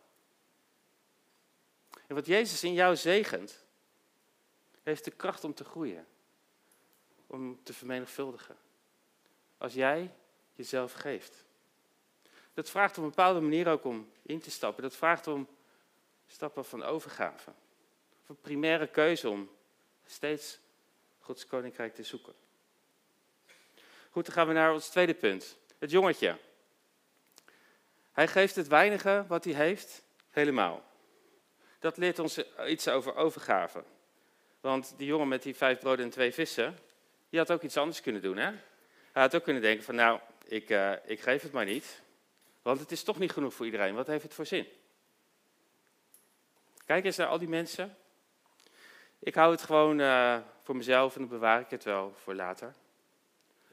En 2.07 2.15
wat 2.15 2.25
Jezus 2.25 2.63
in 2.63 2.73
jou 2.73 2.95
zegent, 2.95 3.65
heeft 4.83 5.03
de 5.03 5.11
kracht 5.11 5.43
om 5.43 5.53
te 5.53 5.63
groeien. 5.63 6.07
Om 7.27 7.63
te 7.63 7.73
vermenigvuldigen. 7.73 8.57
Als 9.57 9.73
jij 9.73 10.11
jezelf 10.53 10.93
geeft. 10.93 11.45
Dat 12.53 12.69
vraagt 12.69 12.97
op 12.97 13.03
een 13.03 13.09
bepaalde 13.09 13.39
manier 13.39 13.67
ook 13.67 13.83
om 13.83 14.11
in 14.21 14.39
te 14.39 14.51
stappen. 14.51 14.83
Dat 14.83 14.95
vraagt 14.95 15.27
om 15.27 15.47
stappen 16.27 16.65
van 16.65 16.83
overgave. 16.83 17.51
Of 18.21 18.29
een 18.29 18.41
primaire 18.41 18.87
keuze 18.87 19.29
om 19.29 19.49
steeds 20.05 20.59
Gods 21.19 21.47
koninkrijk 21.47 21.95
te 21.95 22.03
zoeken. 22.03 22.33
Goed, 24.09 24.25
dan 24.25 24.35
gaan 24.35 24.47
we 24.47 24.53
naar 24.53 24.73
ons 24.73 24.89
tweede 24.89 25.13
punt. 25.13 25.57
Het 25.77 25.91
jongetje. 25.91 26.37
Hij 28.11 28.27
geeft 28.27 28.55
het 28.55 28.67
weinige 28.67 29.25
wat 29.27 29.43
hij 29.43 29.53
heeft 29.53 30.03
helemaal. 30.29 30.83
Dat 31.79 31.97
leert 31.97 32.19
ons 32.19 32.39
iets 32.67 32.87
over 32.87 33.15
overgave. 33.15 33.83
Want 34.61 34.93
die 34.97 35.07
jongen 35.07 35.27
met 35.27 35.43
die 35.43 35.55
vijf 35.55 35.79
broden 35.79 36.05
en 36.05 36.11
twee 36.11 36.33
vissen, 36.33 36.77
die 37.29 37.39
had 37.39 37.51
ook 37.51 37.61
iets 37.61 37.77
anders 37.77 38.01
kunnen 38.01 38.21
doen. 38.21 38.37
Hè? 38.37 38.51
Hij 39.17 39.25
had 39.25 39.35
ook 39.35 39.43
kunnen 39.43 39.61
denken 39.61 39.83
van 39.83 39.95
nou, 39.95 40.19
ik, 40.43 40.69
uh, 40.69 40.93
ik 41.05 41.19
geef 41.21 41.41
het 41.41 41.51
maar 41.51 41.65
niet. 41.65 42.01
Want 42.61 42.79
het 42.79 42.91
is 42.91 43.03
toch 43.03 43.19
niet 43.19 43.31
genoeg 43.31 43.53
voor 43.53 43.65
iedereen. 43.65 43.95
Wat 43.95 44.07
heeft 44.07 44.23
het 44.23 44.33
voor 44.33 44.45
zin? 44.45 44.67
Kijk 46.85 47.05
eens 47.05 47.17
naar 47.17 47.27
al 47.27 47.39
die 47.39 47.47
mensen. 47.47 47.97
Ik 49.19 49.35
hou 49.35 49.51
het 49.51 49.61
gewoon 49.61 49.99
uh, 49.99 50.37
voor 50.63 50.75
mezelf 50.75 51.13
en 51.13 51.19
dan 51.19 51.29
bewaar 51.29 51.59
ik 51.59 51.69
het 51.69 51.83
wel 51.83 52.13
voor 52.23 52.35
later. 52.35 52.73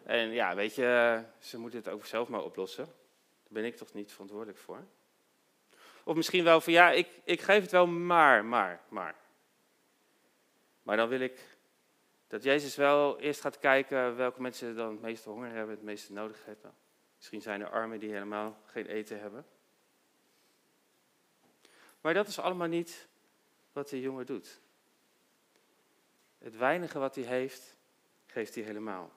En 0.02 0.30
ja, 0.30 0.54
weet 0.54 0.74
je, 0.74 1.22
ze 1.38 1.58
moeten 1.58 1.78
het 1.78 1.88
ook 1.88 2.06
zelf 2.06 2.28
maar 2.28 2.42
oplossen. 2.42 2.84
Daar 2.84 3.62
ben 3.62 3.64
ik 3.64 3.76
toch 3.76 3.92
niet 3.92 4.12
verantwoordelijk 4.12 4.58
voor. 4.58 4.84
Of 6.04 6.16
misschien 6.16 6.44
wel 6.44 6.60
van 6.60 6.72
ja, 6.72 6.90
ik, 6.90 7.08
ik 7.24 7.40
geef 7.40 7.62
het 7.62 7.70
wel 7.70 7.86
maar, 7.86 8.44
maar, 8.44 8.80
maar. 8.88 9.14
Maar 10.82 10.96
dan 10.96 11.08
wil 11.08 11.20
ik 11.20 11.56
dat 12.26 12.42
Jezus 12.42 12.76
wel 12.76 13.20
eerst 13.20 13.40
gaat 13.40 13.58
kijken 13.58 14.16
welke 14.16 14.40
mensen 14.40 14.76
dan 14.76 14.90
het 14.90 15.00
meeste 15.00 15.28
honger 15.28 15.50
hebben, 15.50 15.74
het 15.74 15.84
meeste 15.84 16.12
nodig 16.12 16.44
hebben. 16.44 16.74
Misschien 17.16 17.42
zijn 17.42 17.60
er 17.60 17.70
armen 17.70 18.00
die 18.00 18.10
helemaal 18.10 18.60
geen 18.64 18.86
eten 18.86 19.20
hebben. 19.20 19.46
Maar 22.00 22.14
dat 22.14 22.28
is 22.28 22.38
allemaal 22.38 22.68
niet 22.68 23.08
wat 23.72 23.88
de 23.88 24.00
jongen 24.00 24.26
doet. 24.26 24.60
Het 26.38 26.56
weinige 26.56 26.98
wat 26.98 27.14
hij 27.14 27.24
heeft, 27.24 27.76
geeft 28.26 28.54
hij 28.54 28.64
helemaal. 28.64 29.12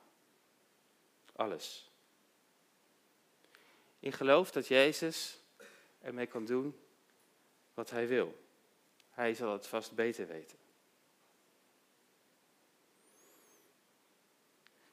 Alles. 1.36 1.92
In 4.00 4.12
geloof 4.12 4.52
dat 4.52 4.68
Jezus 4.68 5.40
ermee 6.02 6.26
kan 6.26 6.46
doen 6.46 6.80
wat 7.74 7.90
hij 7.90 8.08
wil. 8.08 8.46
Hij 9.10 9.34
zal 9.34 9.54
het 9.54 9.68
vast 9.68 9.96
beter 9.96 10.28
weten. 10.28 10.58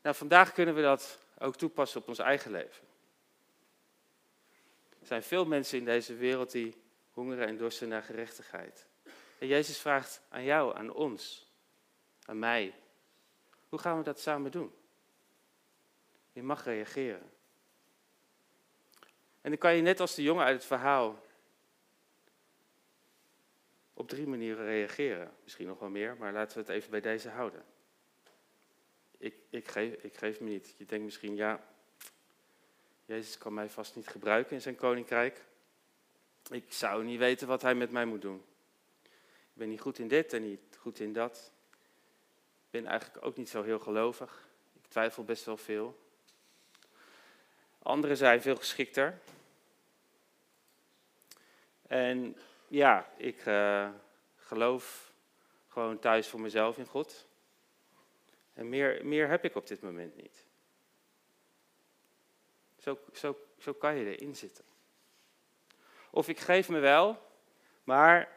Nou, 0.04 0.16
vandaag 0.16 0.52
kunnen 0.52 0.74
we 0.74 0.82
dat 0.82 1.18
ook 1.38 1.56
toepassen 1.56 2.00
op 2.00 2.08
ons 2.08 2.18
eigen 2.18 2.50
leven. 2.50 2.86
Er 5.00 5.06
zijn 5.06 5.22
veel 5.22 5.44
mensen 5.44 5.78
in 5.78 5.84
deze 5.84 6.14
wereld 6.14 6.50
die 6.50 6.82
hongeren 7.10 7.46
en 7.46 7.56
dorsten 7.56 7.88
naar 7.88 8.02
gerechtigheid. 8.02 8.86
En 9.38 9.46
Jezus 9.46 9.78
vraagt 9.78 10.22
aan 10.28 10.44
jou, 10.44 10.76
aan 10.76 10.90
ons, 10.90 11.52
aan 12.24 12.38
mij, 12.38 12.74
hoe 13.68 13.78
gaan 13.78 13.98
we 13.98 14.04
dat 14.04 14.20
samen 14.20 14.50
doen? 14.50 14.74
Je 16.32 16.42
mag 16.42 16.64
reageren. 16.64 17.32
En 19.40 19.50
dan 19.50 19.58
kan 19.58 19.74
je 19.74 19.82
net 19.82 20.00
als 20.00 20.14
de 20.14 20.22
jongen 20.22 20.44
uit 20.44 20.56
het 20.56 20.64
verhaal 20.64 21.24
op 23.94 24.08
drie 24.08 24.26
manieren 24.26 24.64
reageren. 24.64 25.34
Misschien 25.42 25.66
nog 25.66 25.78
wel 25.78 25.88
meer, 25.88 26.16
maar 26.16 26.32
laten 26.32 26.56
we 26.56 26.60
het 26.60 26.72
even 26.72 26.90
bij 26.90 27.00
deze 27.00 27.28
houden. 27.28 27.73
Ik, 29.24 29.34
ik, 29.50 29.68
geef, 29.68 29.94
ik 29.94 30.16
geef 30.16 30.40
me 30.40 30.48
niet. 30.48 30.74
Je 30.76 30.84
denkt 30.84 31.04
misschien, 31.04 31.36
ja, 31.36 31.64
Jezus 33.04 33.38
kan 33.38 33.54
mij 33.54 33.68
vast 33.70 33.96
niet 33.96 34.08
gebruiken 34.08 34.54
in 34.54 34.62
zijn 34.62 34.76
koninkrijk. 34.76 35.44
Ik 36.50 36.72
zou 36.72 37.04
niet 37.04 37.18
weten 37.18 37.48
wat 37.48 37.62
hij 37.62 37.74
met 37.74 37.90
mij 37.90 38.04
moet 38.04 38.22
doen. 38.22 38.44
Ik 39.02 39.52
ben 39.52 39.68
niet 39.68 39.80
goed 39.80 39.98
in 39.98 40.08
dit 40.08 40.32
en 40.32 40.42
niet 40.42 40.60
goed 40.78 41.00
in 41.00 41.12
dat. 41.12 41.52
Ik 42.64 42.70
ben 42.70 42.86
eigenlijk 42.86 43.26
ook 43.26 43.36
niet 43.36 43.48
zo 43.48 43.62
heel 43.62 43.78
gelovig. 43.78 44.48
Ik 44.72 44.88
twijfel 44.88 45.24
best 45.24 45.44
wel 45.44 45.56
veel. 45.56 45.98
Anderen 47.82 48.16
zijn 48.16 48.42
veel 48.42 48.56
geschikter. 48.56 49.20
En 51.86 52.36
ja, 52.68 53.12
ik 53.16 53.46
uh, 53.46 53.90
geloof 54.36 55.12
gewoon 55.68 55.98
thuis 55.98 56.28
voor 56.28 56.40
mezelf 56.40 56.78
in 56.78 56.86
God. 56.86 57.26
En 58.54 58.68
meer, 58.68 59.06
meer 59.06 59.28
heb 59.28 59.44
ik 59.44 59.54
op 59.54 59.66
dit 59.66 59.82
moment 59.82 60.16
niet. 60.16 60.46
Zo, 62.78 62.98
zo, 63.12 63.36
zo 63.58 63.72
kan 63.72 63.96
je 63.96 64.16
erin 64.16 64.36
zitten. 64.36 64.64
Of 66.10 66.28
ik 66.28 66.40
geef 66.40 66.68
me 66.68 66.78
wel, 66.78 67.18
maar 67.84 68.28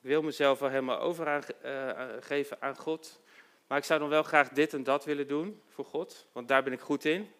wil 0.00 0.22
mezelf 0.22 0.58
wel 0.58 0.68
helemaal 0.68 0.98
overgeven 0.98 2.62
aan 2.62 2.76
God. 2.76 3.20
Maar 3.66 3.78
ik 3.78 3.84
zou 3.84 4.00
dan 4.00 4.08
wel 4.08 4.22
graag 4.22 4.48
dit 4.48 4.72
en 4.72 4.82
dat 4.82 5.04
willen 5.04 5.28
doen 5.28 5.62
voor 5.68 5.84
God, 5.84 6.26
want 6.32 6.48
daar 6.48 6.62
ben 6.62 6.72
ik 6.72 6.80
goed 6.80 7.04
in. 7.04 7.32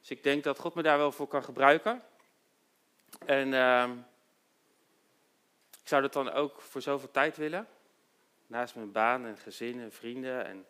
Dus 0.00 0.10
ik 0.10 0.22
denk 0.22 0.44
dat 0.44 0.58
God 0.58 0.74
me 0.74 0.82
daar 0.82 0.98
wel 0.98 1.12
voor 1.12 1.26
kan 1.26 1.44
gebruiken. 1.44 2.02
En 3.26 3.52
uh, 3.52 3.90
ik 5.82 5.88
zou 5.88 6.02
dat 6.02 6.12
dan 6.12 6.30
ook 6.30 6.60
voor 6.60 6.80
zoveel 6.80 7.10
tijd 7.10 7.36
willen. 7.36 7.68
Naast 8.46 8.74
mijn 8.74 8.92
baan 8.92 9.24
en 9.24 9.36
gezin 9.36 9.80
en 9.80 9.92
vrienden 9.92 10.44
en, 10.44 10.66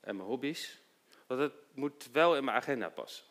en 0.00 0.16
mijn 0.16 0.28
hobby's. 0.28 0.80
Want 1.26 1.40
het 1.40 1.52
moet 1.72 2.08
wel 2.12 2.36
in 2.36 2.44
mijn 2.44 2.56
agenda 2.56 2.88
passen. 2.88 3.24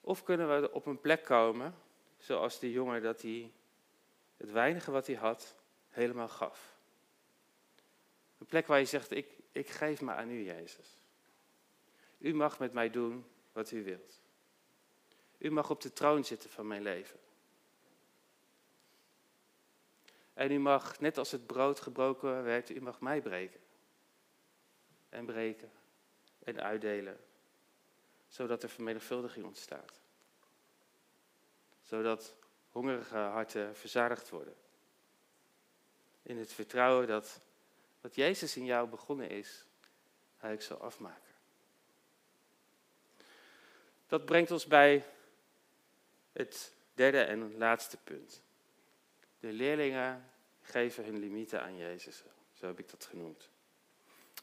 Of 0.00 0.22
kunnen 0.22 0.60
we 0.60 0.72
op 0.72 0.86
een 0.86 1.00
plek 1.00 1.24
komen, 1.24 1.74
zoals 2.18 2.58
die 2.58 2.72
jongen, 2.72 3.02
dat 3.02 3.22
hij 3.22 3.52
het 4.36 4.50
weinige 4.50 4.90
wat 4.90 5.06
hij 5.06 5.16
had 5.16 5.54
helemaal 5.88 6.28
gaf. 6.28 6.78
Een 8.38 8.46
plek 8.46 8.66
waar 8.66 8.78
je 8.78 8.84
zegt, 8.84 9.10
ik, 9.10 9.26
ik 9.52 9.70
geef 9.70 10.00
me 10.00 10.12
aan 10.12 10.30
u, 10.30 10.44
Jezus. 10.44 10.96
U 12.18 12.34
mag 12.34 12.58
met 12.58 12.72
mij 12.72 12.90
doen 12.90 13.24
wat 13.52 13.70
u 13.70 13.84
wilt. 13.84 14.20
U 15.38 15.50
mag 15.50 15.70
op 15.70 15.80
de 15.80 15.92
troon 15.92 16.24
zitten 16.24 16.50
van 16.50 16.66
mijn 16.66 16.82
leven. 16.82 17.18
En 20.40 20.50
u 20.50 20.58
mag, 20.58 21.00
net 21.00 21.18
als 21.18 21.30
het 21.30 21.46
brood 21.46 21.80
gebroken 21.80 22.42
werd, 22.42 22.70
u 22.70 22.80
mag 22.80 23.00
mij 23.00 23.20
breken. 23.20 23.60
En 25.08 25.26
breken. 25.26 25.70
En 26.44 26.62
uitdelen. 26.62 27.20
Zodat 28.28 28.62
er 28.62 28.68
vermenigvuldiging 28.68 29.46
ontstaat. 29.46 30.00
zodat 31.82 32.34
hongerige 32.70 33.16
harten 33.16 33.76
verzadigd 33.76 34.28
worden. 34.28 34.54
In 36.22 36.38
het 36.38 36.52
vertrouwen 36.52 37.06
dat 37.06 37.40
wat 38.00 38.14
Jezus 38.14 38.56
in 38.56 38.64
jou 38.64 38.88
begonnen 38.88 39.30
is, 39.30 39.64
hij 40.36 40.52
ook 40.52 40.62
zal 40.62 40.80
afmaken. 40.80 41.34
Dat 44.06 44.24
brengt 44.24 44.50
ons 44.50 44.66
bij 44.66 45.04
het 46.32 46.72
derde 46.94 47.20
en 47.20 47.56
laatste 47.58 47.96
punt. 47.96 48.42
De 49.40 49.52
leerlingen 49.52 50.30
geven 50.62 51.04
hun 51.04 51.18
limieten 51.18 51.62
aan 51.62 51.76
Jezus. 51.76 52.22
Zo 52.52 52.66
heb 52.66 52.78
ik 52.78 52.90
dat 52.90 53.04
genoemd. 53.04 53.50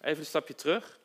Even 0.02 0.20
een 0.20 0.26
stapje 0.26 0.56
terug. 0.56 1.00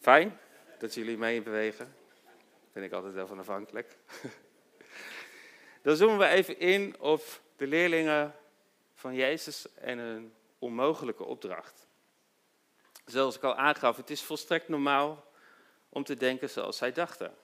Fijn 0.00 0.38
dat 0.78 0.94
jullie 0.94 1.18
mee 1.18 1.42
bewegen. 1.42 1.96
Daar 2.24 2.72
ben 2.72 2.82
ik 2.82 2.92
altijd 2.92 3.14
wel 3.14 3.26
van 3.26 3.38
afhankelijk. 3.38 3.96
Dan 5.82 5.96
zoomen 5.96 6.18
we 6.18 6.26
even 6.26 6.58
in 6.58 7.00
op 7.00 7.40
de 7.56 7.66
leerlingen 7.66 8.34
van 8.94 9.14
Jezus 9.14 9.74
en 9.74 9.98
een 9.98 10.34
onmogelijke 10.58 11.24
opdracht. 11.24 11.86
Zoals 13.04 13.36
ik 13.36 13.42
al 13.42 13.54
aangaf, 13.54 13.96
het 13.96 14.10
is 14.10 14.22
volstrekt 14.22 14.68
normaal 14.68 15.32
om 15.88 16.04
te 16.04 16.16
denken 16.16 16.50
zoals 16.50 16.76
zij 16.76 16.92
dachten. 16.92 17.36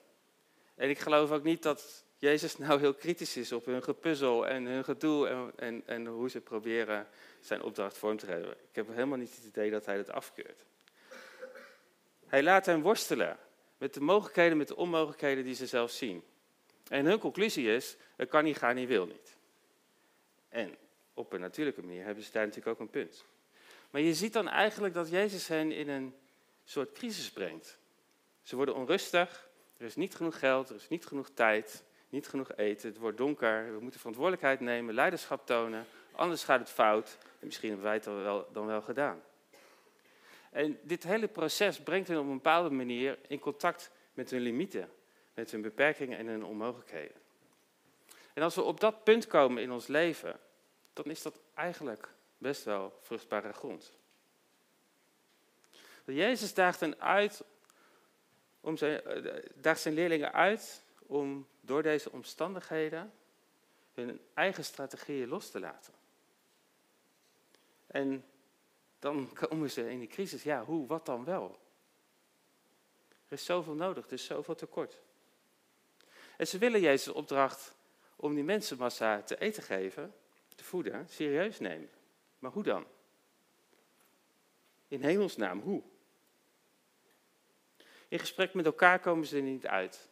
En 0.74 0.90
ik 0.90 0.98
geloof 0.98 1.30
ook 1.30 1.42
niet 1.42 1.62
dat 1.62 2.04
Jezus 2.18 2.58
nou 2.58 2.80
heel 2.80 2.94
kritisch 2.94 3.36
is 3.36 3.52
op 3.52 3.64
hun 3.64 3.82
gepuzzel 3.82 4.46
en 4.46 4.64
hun 4.64 4.84
gedoe 4.84 5.28
en, 5.28 5.52
en, 5.56 5.82
en 5.86 6.06
hoe 6.06 6.30
ze 6.30 6.40
proberen 6.40 7.06
zijn 7.40 7.62
opdracht 7.62 7.98
vorm 7.98 8.16
te 8.16 8.26
geven. 8.26 8.50
Ik 8.50 8.74
heb 8.74 8.88
helemaal 8.88 9.18
niet 9.18 9.34
het 9.34 9.44
idee 9.44 9.70
dat 9.70 9.86
hij 9.86 9.96
dat 9.96 10.10
afkeurt. 10.10 10.64
Hij 12.26 12.42
laat 12.42 12.66
hen 12.66 12.80
worstelen 12.80 13.38
met 13.78 13.94
de 13.94 14.00
mogelijkheden, 14.00 14.56
met 14.56 14.68
de 14.68 14.76
onmogelijkheden 14.76 15.44
die 15.44 15.54
ze 15.54 15.66
zelf 15.66 15.90
zien. 15.90 16.22
En 16.88 17.04
hun 17.04 17.18
conclusie 17.18 17.74
is, 17.74 17.96
het 18.16 18.28
kan 18.28 18.44
niet 18.44 18.56
gaan, 18.56 18.74
niet 18.74 18.88
wil 18.88 19.06
niet. 19.06 19.36
En 20.48 20.76
op 21.14 21.32
een 21.32 21.40
natuurlijke 21.40 21.82
manier 21.82 22.04
hebben 22.04 22.24
ze 22.24 22.32
daar 22.32 22.46
natuurlijk 22.46 22.74
ook 22.74 22.80
een 22.80 22.90
punt. 22.90 23.24
Maar 23.90 24.00
je 24.00 24.14
ziet 24.14 24.32
dan 24.32 24.48
eigenlijk 24.48 24.94
dat 24.94 25.10
Jezus 25.10 25.48
hen 25.48 25.72
in 25.72 25.88
een 25.88 26.14
soort 26.64 26.92
crisis 26.92 27.30
brengt. 27.30 27.78
Ze 28.42 28.56
worden 28.56 28.74
onrustig, 28.74 29.48
er 29.76 29.86
is 29.86 29.96
niet 29.96 30.14
genoeg 30.14 30.38
geld, 30.38 30.68
er 30.68 30.76
is 30.76 30.88
niet 30.88 31.06
genoeg 31.06 31.30
tijd, 31.34 31.84
niet 32.14 32.28
genoeg 32.28 32.56
eten, 32.56 32.88
het 32.88 32.98
wordt 32.98 33.16
donker, 33.16 33.72
we 33.72 33.80
moeten 33.80 34.00
verantwoordelijkheid 34.00 34.60
nemen, 34.60 34.94
leiderschap 34.94 35.46
tonen, 35.46 35.86
anders 36.12 36.44
gaat 36.44 36.60
het 36.60 36.70
fout 36.70 37.18
en 37.20 37.46
misschien 37.46 37.68
hebben 37.68 37.86
wij 37.86 37.94
het 37.94 38.04
dan 38.04 38.22
wel, 38.22 38.48
dan 38.52 38.66
wel 38.66 38.82
gedaan. 38.82 39.22
En 40.50 40.78
dit 40.82 41.02
hele 41.02 41.28
proces 41.28 41.80
brengt 41.80 42.08
hen 42.08 42.18
op 42.18 42.26
een 42.26 42.32
bepaalde 42.32 42.70
manier 42.70 43.18
in 43.26 43.38
contact 43.38 43.90
met 44.12 44.30
hun 44.30 44.40
limieten, 44.40 44.90
met 45.34 45.50
hun 45.50 45.62
beperkingen 45.62 46.18
en 46.18 46.26
hun 46.26 46.44
onmogelijkheden. 46.44 47.16
En 48.32 48.42
als 48.42 48.54
we 48.54 48.62
op 48.62 48.80
dat 48.80 49.04
punt 49.04 49.26
komen 49.26 49.62
in 49.62 49.72
ons 49.72 49.86
leven, 49.86 50.38
dan 50.92 51.04
is 51.04 51.22
dat 51.22 51.40
eigenlijk 51.54 52.08
best 52.38 52.64
wel 52.64 52.98
vruchtbare 53.02 53.52
grond. 53.52 53.92
Jezus 56.04 56.54
daagt, 56.54 56.80
hen 56.80 57.00
uit 57.00 57.44
om 58.60 58.76
zijn, 58.76 59.02
eh, 59.02 59.42
daagt 59.54 59.80
zijn 59.80 59.94
leerlingen 59.94 60.32
uit 60.32 60.83
om 61.06 61.46
door 61.60 61.82
deze 61.82 62.12
omstandigheden 62.12 63.12
hun 63.94 64.20
eigen 64.34 64.64
strategieën 64.64 65.28
los 65.28 65.50
te 65.50 65.60
laten. 65.60 65.94
En 67.86 68.24
dan 68.98 69.32
komen 69.32 69.70
ze 69.70 69.90
in 69.90 69.98
die 69.98 70.08
crisis. 70.08 70.42
Ja, 70.42 70.64
hoe, 70.64 70.86
wat 70.86 71.06
dan 71.06 71.24
wel? 71.24 71.58
Er 73.08 73.32
is 73.32 73.44
zoveel 73.44 73.74
nodig, 73.74 74.06
er 74.06 74.12
is 74.12 74.24
zoveel 74.24 74.54
tekort. 74.54 75.00
En 76.36 76.46
ze 76.46 76.58
willen 76.58 76.80
Jezus' 76.80 77.12
opdracht 77.12 77.74
om 78.16 78.34
die 78.34 78.44
mensenmassa 78.44 79.22
te 79.22 79.40
eten 79.40 79.62
geven, 79.62 80.14
te 80.54 80.64
voeden, 80.64 81.08
serieus 81.08 81.58
nemen. 81.58 81.90
Maar 82.38 82.50
hoe 82.50 82.62
dan? 82.62 82.86
In 84.88 85.02
hemelsnaam, 85.02 85.60
hoe? 85.60 85.82
In 88.08 88.18
gesprek 88.18 88.54
met 88.54 88.66
elkaar 88.66 89.00
komen 89.00 89.26
ze 89.26 89.36
er 89.36 89.42
niet 89.42 89.66
uit. 89.66 90.08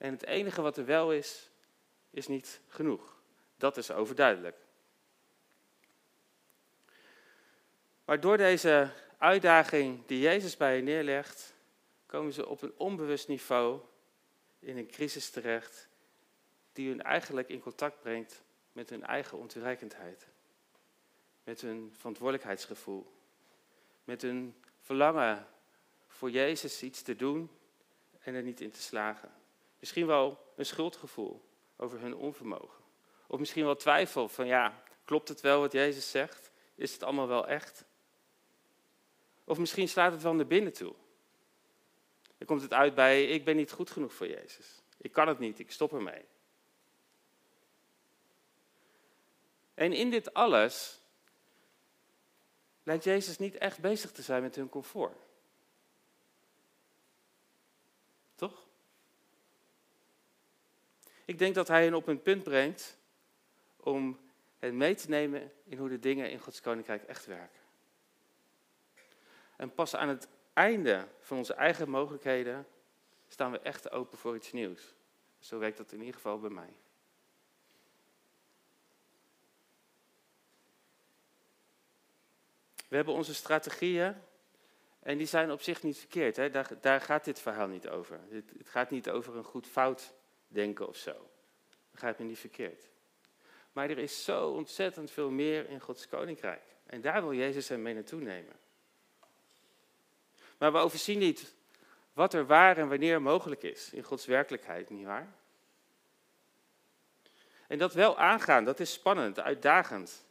En 0.00 0.12
het 0.12 0.24
enige 0.24 0.62
wat 0.62 0.76
er 0.76 0.84
wel 0.84 1.12
is, 1.12 1.50
is 2.10 2.28
niet 2.28 2.60
genoeg. 2.68 3.20
Dat 3.56 3.76
is 3.76 3.90
overduidelijk. 3.90 4.56
Maar 8.04 8.20
door 8.20 8.36
deze 8.36 8.90
uitdaging 9.18 10.06
die 10.06 10.20
Jezus 10.20 10.56
bij 10.56 10.76
je 10.76 10.82
neerlegt, 10.82 11.54
komen 12.06 12.32
ze 12.32 12.46
op 12.46 12.62
een 12.62 12.72
onbewust 12.76 13.28
niveau 13.28 13.80
in 14.58 14.76
een 14.76 14.86
crisis 14.86 15.30
terecht 15.30 15.88
die 16.72 16.88
hun 16.88 17.02
eigenlijk 17.02 17.48
in 17.48 17.60
contact 17.60 18.00
brengt 18.00 18.42
met 18.72 18.90
hun 18.90 19.04
eigen 19.04 19.38
ontoereikendheid. 19.38 20.26
Met 21.44 21.60
hun 21.60 21.92
verantwoordelijkheidsgevoel. 21.96 23.12
Met 24.04 24.22
hun 24.22 24.54
verlangen 24.80 25.46
voor 26.08 26.30
Jezus 26.30 26.82
iets 26.82 27.02
te 27.02 27.16
doen 27.16 27.50
en 28.20 28.34
er 28.34 28.42
niet 28.42 28.60
in 28.60 28.70
te 28.70 28.82
slagen. 28.82 29.38
Misschien 29.80 30.06
wel 30.06 30.52
een 30.56 30.66
schuldgevoel 30.66 31.48
over 31.76 32.00
hun 32.00 32.14
onvermogen. 32.14 32.84
Of 33.26 33.38
misschien 33.38 33.64
wel 33.64 33.76
twijfel 33.76 34.28
van 34.28 34.46
ja, 34.46 34.82
klopt 35.04 35.28
het 35.28 35.40
wel 35.40 35.60
wat 35.60 35.72
Jezus 35.72 36.10
zegt? 36.10 36.50
Is 36.74 36.92
het 36.92 37.02
allemaal 37.02 37.28
wel 37.28 37.48
echt? 37.48 37.84
Of 39.44 39.58
misschien 39.58 39.88
slaat 39.88 40.12
het 40.12 40.22
wel 40.22 40.34
naar 40.34 40.46
binnen 40.46 40.72
toe. 40.72 40.94
Dan 42.38 42.46
komt 42.46 42.62
het 42.62 42.72
uit 42.72 42.94
bij 42.94 43.24
ik 43.26 43.44
ben 43.44 43.56
niet 43.56 43.72
goed 43.72 43.90
genoeg 43.90 44.14
voor 44.14 44.28
Jezus. 44.28 44.82
Ik 44.96 45.12
kan 45.12 45.28
het 45.28 45.38
niet, 45.38 45.58
ik 45.58 45.70
stop 45.70 45.92
ermee. 45.92 46.24
En 49.74 49.92
in 49.92 50.10
dit 50.10 50.34
alles 50.34 51.00
lijkt 52.82 53.04
Jezus 53.04 53.38
niet 53.38 53.54
echt 53.56 53.80
bezig 53.80 54.12
te 54.12 54.22
zijn 54.22 54.42
met 54.42 54.54
hun 54.54 54.68
comfort. 54.68 55.16
Toch? 58.34 58.66
Ik 61.30 61.38
denk 61.38 61.54
dat 61.54 61.68
hij 61.68 61.84
hen 61.84 61.94
op 61.94 62.06
een 62.06 62.22
punt 62.22 62.42
brengt 62.42 62.96
om 63.76 64.18
hen 64.58 64.76
mee 64.76 64.94
te 64.94 65.08
nemen 65.08 65.52
in 65.64 65.78
hoe 65.78 65.88
de 65.88 65.98
dingen 65.98 66.30
in 66.30 66.38
Gods 66.38 66.60
Koninkrijk 66.60 67.02
echt 67.02 67.26
werken. 67.26 67.60
En 69.56 69.74
pas 69.74 69.96
aan 69.96 70.08
het 70.08 70.28
einde 70.52 71.06
van 71.20 71.36
onze 71.36 71.54
eigen 71.54 71.90
mogelijkheden 71.90 72.66
staan 73.28 73.50
we 73.50 73.58
echt 73.58 73.90
open 73.90 74.18
voor 74.18 74.36
iets 74.36 74.52
nieuws. 74.52 74.94
Zo 75.38 75.58
werkt 75.58 75.76
dat 75.76 75.92
in 75.92 75.98
ieder 75.98 76.14
geval 76.14 76.40
bij 76.40 76.50
mij. 76.50 76.72
We 82.88 82.96
hebben 82.96 83.14
onze 83.14 83.34
strategieën 83.34 84.16
en 85.00 85.18
die 85.18 85.26
zijn 85.26 85.50
op 85.50 85.62
zich 85.62 85.82
niet 85.82 85.98
verkeerd. 85.98 86.36
Hè? 86.36 86.50
Daar, 86.50 86.70
daar, 86.80 87.00
gaat 87.00 87.24
dit 87.24 87.40
verhaal 87.40 87.68
niet 87.68 87.88
over. 87.88 88.20
Het, 88.28 88.50
het 88.58 88.68
gaat 88.68 88.90
niet 88.90 89.10
over 89.10 89.36
een 89.36 89.44
goed-fout 89.44 90.18
denken 90.52 90.88
of 90.88 90.96
zo. 90.96 91.30
Begrijp 91.90 92.18
me 92.18 92.24
niet 92.24 92.38
verkeerd. 92.38 92.88
Maar 93.72 93.90
er 93.90 93.98
is 93.98 94.24
zo 94.24 94.50
ontzettend 94.50 95.10
veel 95.10 95.30
meer 95.30 95.68
in 95.68 95.80
Gods 95.80 96.08
koninkrijk. 96.08 96.62
En 96.86 97.00
daar 97.00 97.22
wil 97.22 97.32
Jezus 97.32 97.68
hem 97.68 97.82
mee 97.82 97.94
naartoe 97.94 98.20
nemen. 98.20 98.56
Maar 100.58 100.72
we 100.72 100.78
overzien 100.78 101.18
niet 101.18 101.54
wat 102.12 102.34
er 102.34 102.46
waar 102.46 102.78
en 102.78 102.88
wanneer 102.88 103.22
mogelijk 103.22 103.62
is 103.62 103.92
in 103.92 104.02
Gods 104.02 104.26
werkelijkheid, 104.26 104.90
nietwaar? 104.90 105.32
En 107.66 107.78
dat 107.78 107.94
wel 107.94 108.18
aangaan, 108.18 108.64
dat 108.64 108.80
is 108.80 108.92
spannend, 108.92 109.40
uitdagend. 109.40 110.24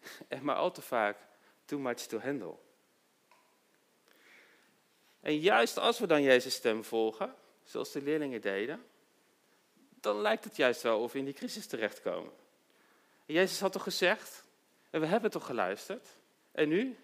En 0.28 0.44
maar 0.44 0.56
al 0.56 0.70
te 0.70 0.82
vaak 0.82 1.18
too 1.64 1.78
much 1.78 2.00
to 2.00 2.18
handle. 2.18 2.56
En 5.20 5.38
juist 5.38 5.78
als 5.78 5.98
we 5.98 6.06
dan 6.06 6.22
Jezus' 6.22 6.54
stem 6.54 6.84
volgen, 6.84 7.34
zoals 7.64 7.92
de 7.92 8.02
leerlingen 8.02 8.40
deden, 8.40 8.84
dan 10.02 10.20
lijkt 10.20 10.44
het 10.44 10.56
juist 10.56 10.82
wel 10.82 11.00
of 11.00 11.12
we 11.12 11.18
in 11.18 11.24
die 11.24 11.34
crisis 11.34 11.66
terechtkomen. 11.66 12.32
En 13.26 13.34
Jezus 13.34 13.60
had 13.60 13.72
toch 13.72 13.82
gezegd, 13.82 14.44
en 14.90 15.00
we 15.00 15.06
hebben 15.06 15.30
toch 15.30 15.46
geluisterd, 15.46 16.08
en 16.52 16.68
nu? 16.68 16.98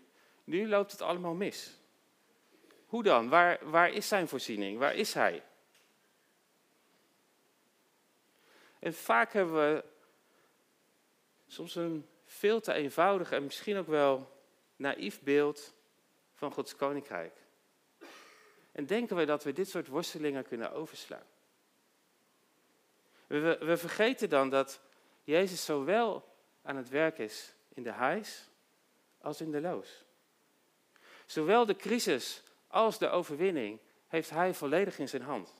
Nu 0.45 0.69
loopt 0.69 0.93
het 0.93 1.01
allemaal 1.01 1.35
mis. 1.35 1.71
Hoe 2.87 3.03
dan? 3.03 3.29
Waar, 3.29 3.71
waar 3.71 3.91
is 3.91 4.09
zijn 4.09 4.29
voorziening? 4.29 4.79
Waar 4.79 4.95
is 4.95 5.15
hij? 5.15 5.43
En 8.79 8.95
vaak 8.95 9.33
hebben 9.33 9.55
we 9.55 9.85
soms 11.47 11.75
een 11.75 12.07
veel 12.27 12.61
te 12.61 12.73
eenvoudig 12.73 13.33
en 13.33 13.45
misschien 13.45 13.77
ook 13.77 13.87
wel 13.87 14.37
naïef 14.77 15.21
beeld 15.21 15.75
van 16.35 16.53
Gods 16.53 16.77
koninkrijk. 16.77 17.37
En 18.73 18.87
denken 18.87 19.17
we 19.17 19.25
dat 19.25 19.45
we 19.45 19.53
dit 19.53 19.69
soort 19.69 19.89
worstelingen 19.89 20.45
kunnen 20.45 20.73
overslaan. 20.73 21.27
We, 23.29 23.59
we 23.61 23.77
vergeten 23.77 24.29
dan 24.29 24.51
dat 24.51 24.81
Jezus 25.25 25.65
zowel 25.65 26.35
aan 26.63 26.77
het 26.77 26.89
werk 26.89 27.19
is 27.19 27.55
in 27.75 27.83
de 27.83 27.93
hijs 27.93 28.49
als 29.21 29.41
in 29.41 29.51
de 29.51 29.61
loos. 29.61 30.05
Zowel 31.27 31.67
de 31.67 31.77
crisis 31.77 32.43
als 32.67 32.99
de 32.99 33.09
overwinning 33.09 33.79
heeft 34.07 34.31
hij 34.31 34.55
volledig 34.55 34.99
in 34.99 35.09
zijn 35.09 35.23
hand. 35.23 35.53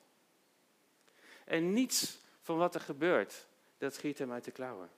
En 1.45 1.73
niets 1.73 2.19
van 2.41 2.57
wat 2.57 2.75
er 2.75 2.81
gebeurt, 2.81 3.47
dat 3.79 3.95
schiet 3.95 4.19
hem 4.19 4.33
uit 4.33 4.45
de 4.45 4.51
klauwen. 4.51 4.91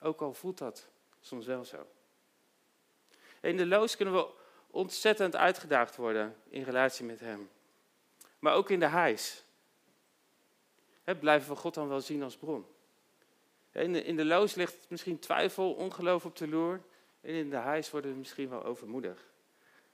Ook 0.00 0.20
al 0.20 0.34
voelt 0.34 0.58
dat 0.58 0.88
soms 1.20 1.46
wel 1.46 1.64
zo. 1.64 1.86
In 3.40 3.56
de 3.56 3.66
loos 3.66 3.96
kunnen 3.96 4.14
we 4.14 4.28
ontzettend 4.70 5.36
uitgedaagd 5.36 5.96
worden 5.96 6.36
in 6.48 6.62
relatie 6.62 7.04
met 7.04 7.20
hem. 7.20 7.50
Maar 8.38 8.54
ook 8.54 8.70
in 8.70 8.80
de 8.80 8.86
hijs. 8.86 9.44
Blijven 11.04 11.48
we 11.48 11.56
God 11.56 11.74
dan 11.74 11.88
wel 11.88 12.00
zien 12.00 12.22
als 12.22 12.36
bron. 12.36 12.66
In 13.72 13.92
de, 13.92 14.02
in 14.02 14.16
de 14.16 14.24
loos 14.24 14.54
ligt 14.54 14.76
misschien 14.88 15.18
twijfel, 15.18 15.72
ongeloof 15.74 16.24
op 16.24 16.36
de 16.36 16.48
loer. 16.48 16.80
En 17.20 17.34
in 17.34 17.50
de 17.50 17.56
hijs 17.56 17.90
worden 17.90 18.10
we 18.10 18.16
misschien 18.16 18.48
wel 18.48 18.64
overmoedig. 18.64 19.30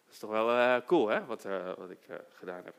Dat 0.04 0.12
is 0.12 0.18
toch 0.18 0.30
wel 0.30 0.50
uh, 0.50 0.86
cool, 0.86 1.08
hè, 1.08 1.24
wat, 1.24 1.44
uh, 1.44 1.74
wat 1.74 1.90
ik 1.90 2.08
uh, 2.08 2.16
gedaan 2.28 2.64
heb. 2.64 2.74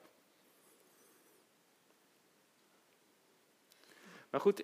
Maar 4.30 4.42
goed, 4.42 4.64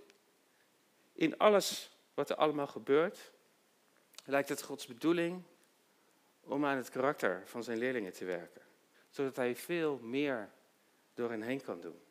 in 1.14 1.38
alles 1.38 1.98
wat 2.14 2.30
er 2.30 2.36
allemaal 2.36 2.68
gebeurt, 2.68 3.32
lijkt 4.26 4.50
het 4.50 4.64
Gods 4.64 4.86
bedoeling 4.86 5.44
om 6.44 6.66
aan 6.66 6.78
het 6.78 6.90
karakter 6.90 7.44
van 7.46 7.64
zijn 7.64 7.78
leerlingen 7.78 8.14
te 8.14 8.26
werken. 8.26 8.62
Zodat 9.10 9.36
hij 9.36 9.56
veel 9.56 10.00
meer 10.02 10.50
door 11.14 11.30
hen 11.30 11.42
heen 11.42 11.62
kan 11.62 11.82
doen. 11.82 12.05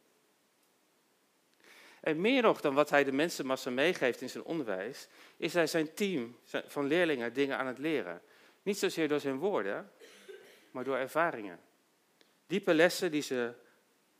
En 2.04 2.20
meer 2.20 2.42
nog 2.42 2.60
dan 2.60 2.74
wat 2.74 2.90
hij 2.90 3.04
de 3.04 3.12
mensenmassa 3.12 3.70
meegeeft 3.70 4.20
in 4.20 4.30
zijn 4.30 4.44
onderwijs, 4.44 5.08
is 5.36 5.54
hij 5.54 5.66
zijn 5.66 5.94
team 5.94 6.38
van 6.66 6.86
leerlingen 6.86 7.32
dingen 7.32 7.58
aan 7.58 7.66
het 7.66 7.78
leren. 7.78 8.22
Niet 8.62 8.78
zozeer 8.78 9.08
door 9.08 9.20
zijn 9.20 9.38
woorden, 9.38 9.90
maar 10.70 10.84
door 10.84 10.96
ervaringen. 10.96 11.60
Diepe 12.46 12.74
lessen 12.74 13.10
die 13.10 13.22
ze 13.22 13.52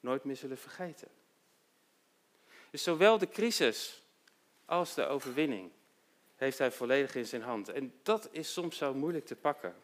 nooit 0.01 0.25
meer 0.25 0.37
zullen 0.37 0.59
vergeten. 0.59 1.09
Dus 2.71 2.83
zowel 2.83 3.19
de 3.19 3.29
crisis 3.29 4.03
als 4.65 4.95
de 4.95 5.07
overwinning 5.07 5.71
heeft 6.37 6.59
hij 6.59 6.71
volledig 6.71 7.15
in 7.15 7.27
zijn 7.27 7.43
hand. 7.43 7.69
En 7.69 7.95
dat 8.03 8.29
is 8.31 8.53
soms 8.53 8.77
zo 8.77 8.95
moeilijk 8.95 9.27
te 9.27 9.37
pakken. 9.37 9.75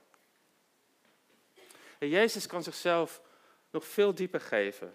En 1.99 2.09
Jezus 2.09 2.47
kan 2.47 2.63
zichzelf 2.63 3.21
nog 3.71 3.87
veel 3.87 4.15
dieper 4.15 4.41
geven 4.41 4.95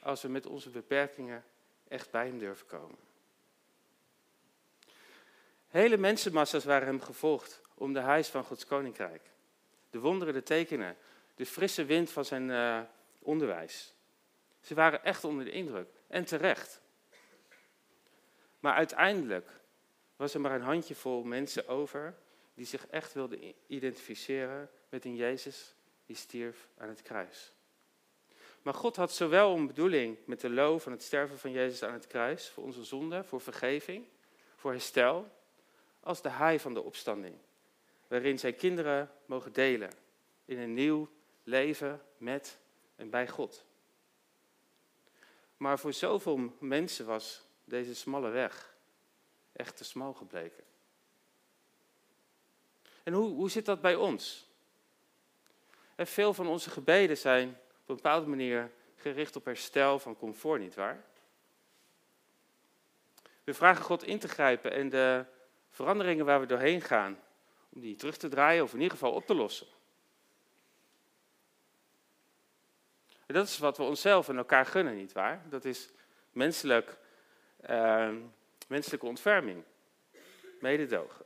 als 0.00 0.22
we 0.22 0.28
met 0.28 0.46
onze 0.46 0.70
beperkingen 0.70 1.44
echt 1.90 2.10
bij 2.10 2.26
hem 2.26 2.38
durven 2.38 2.66
komen. 2.66 2.98
Hele 5.68 5.96
mensenmassa's 5.96 6.64
waren 6.64 6.86
hem 6.86 7.00
gevolgd 7.00 7.60
om 7.74 7.92
de 7.92 8.00
huis 8.00 8.28
van 8.28 8.44
Gods 8.44 8.66
koninkrijk. 8.66 9.22
De 9.90 9.98
wonderen, 9.98 10.34
de 10.34 10.42
tekenen, 10.42 10.96
de 11.34 11.46
frisse 11.46 11.84
wind 11.84 12.10
van 12.10 12.24
zijn 12.24 12.48
uh, 12.48 12.80
onderwijs. 13.18 13.94
Ze 14.60 14.74
waren 14.74 15.04
echt 15.04 15.24
onder 15.24 15.44
de 15.44 15.50
indruk 15.50 15.88
en 16.06 16.24
terecht. 16.24 16.80
Maar 18.60 18.74
uiteindelijk 18.74 19.50
was 20.16 20.34
er 20.34 20.40
maar 20.40 20.54
een 20.54 20.62
handjevol 20.62 21.22
mensen 21.22 21.68
over 21.68 22.14
die 22.54 22.66
zich 22.66 22.86
echt 22.86 23.12
wilden 23.12 23.54
identificeren 23.66 24.70
met 24.88 25.04
een 25.04 25.16
Jezus 25.16 25.74
die 26.06 26.16
stierf 26.16 26.68
aan 26.76 26.88
het 26.88 27.02
kruis. 27.02 27.52
Maar 28.62 28.74
God 28.74 28.96
had 28.96 29.12
zowel 29.12 29.56
een 29.56 29.66
bedoeling 29.66 30.18
met 30.24 30.40
de 30.40 30.50
loof 30.50 30.82
van 30.82 30.92
het 30.92 31.02
sterven 31.02 31.38
van 31.38 31.50
Jezus 31.50 31.82
aan 31.82 31.92
het 31.92 32.06
kruis, 32.06 32.48
voor 32.48 32.64
onze 32.64 32.84
zonde, 32.84 33.24
voor 33.24 33.40
vergeving, 33.40 34.06
voor 34.56 34.70
herstel, 34.70 35.30
als 36.00 36.22
de 36.22 36.28
haai 36.28 36.60
van 36.60 36.74
de 36.74 36.82
opstanding, 36.82 37.36
waarin 38.08 38.38
zijn 38.38 38.56
kinderen 38.56 39.10
mogen 39.26 39.52
delen 39.52 39.90
in 40.44 40.58
een 40.58 40.74
nieuw 40.74 41.08
leven 41.42 42.02
met 42.16 42.58
en 42.96 43.10
bij 43.10 43.28
God. 43.28 43.64
Maar 45.56 45.78
voor 45.78 45.92
zoveel 45.92 46.56
mensen 46.58 47.06
was 47.06 47.42
deze 47.64 47.94
smalle 47.94 48.28
weg 48.28 48.74
echt 49.52 49.76
te 49.76 49.84
smal 49.84 50.12
gebleken. 50.14 50.64
En 53.02 53.12
hoe, 53.12 53.34
hoe 53.34 53.50
zit 53.50 53.64
dat 53.64 53.80
bij 53.80 53.94
ons? 53.94 54.48
En 55.94 56.06
veel 56.06 56.34
van 56.34 56.46
onze 56.46 56.70
gebeden 56.70 57.16
zijn 57.16 57.58
een 57.90 58.02
bepaalde 58.02 58.26
manier 58.26 58.70
gericht 58.96 59.36
op 59.36 59.44
herstel 59.44 59.98
van 59.98 60.16
comfort, 60.16 60.60
nietwaar? 60.60 61.04
We 63.44 63.54
vragen 63.54 63.84
God 63.84 64.04
in 64.04 64.18
te 64.18 64.28
grijpen 64.28 64.72
en 64.72 64.88
de 64.88 65.24
veranderingen 65.70 66.24
waar 66.24 66.40
we 66.40 66.46
doorheen 66.46 66.80
gaan, 66.80 67.20
om 67.68 67.80
die 67.80 67.96
terug 67.96 68.16
te 68.16 68.28
draaien 68.28 68.62
of 68.62 68.72
in 68.72 68.80
ieder 68.80 68.92
geval 68.92 69.12
op 69.12 69.26
te 69.26 69.34
lossen. 69.34 69.66
En 73.26 73.34
dat 73.34 73.46
is 73.46 73.58
wat 73.58 73.76
we 73.76 73.82
onszelf 73.82 74.28
en 74.28 74.36
elkaar 74.36 74.66
gunnen, 74.66 74.96
nietwaar? 74.96 75.42
Dat 75.48 75.64
is 75.64 75.88
menselijk, 76.32 76.96
uh, 77.70 78.14
menselijke 78.68 79.06
ontferming, 79.06 79.64
mededogen. 80.60 81.24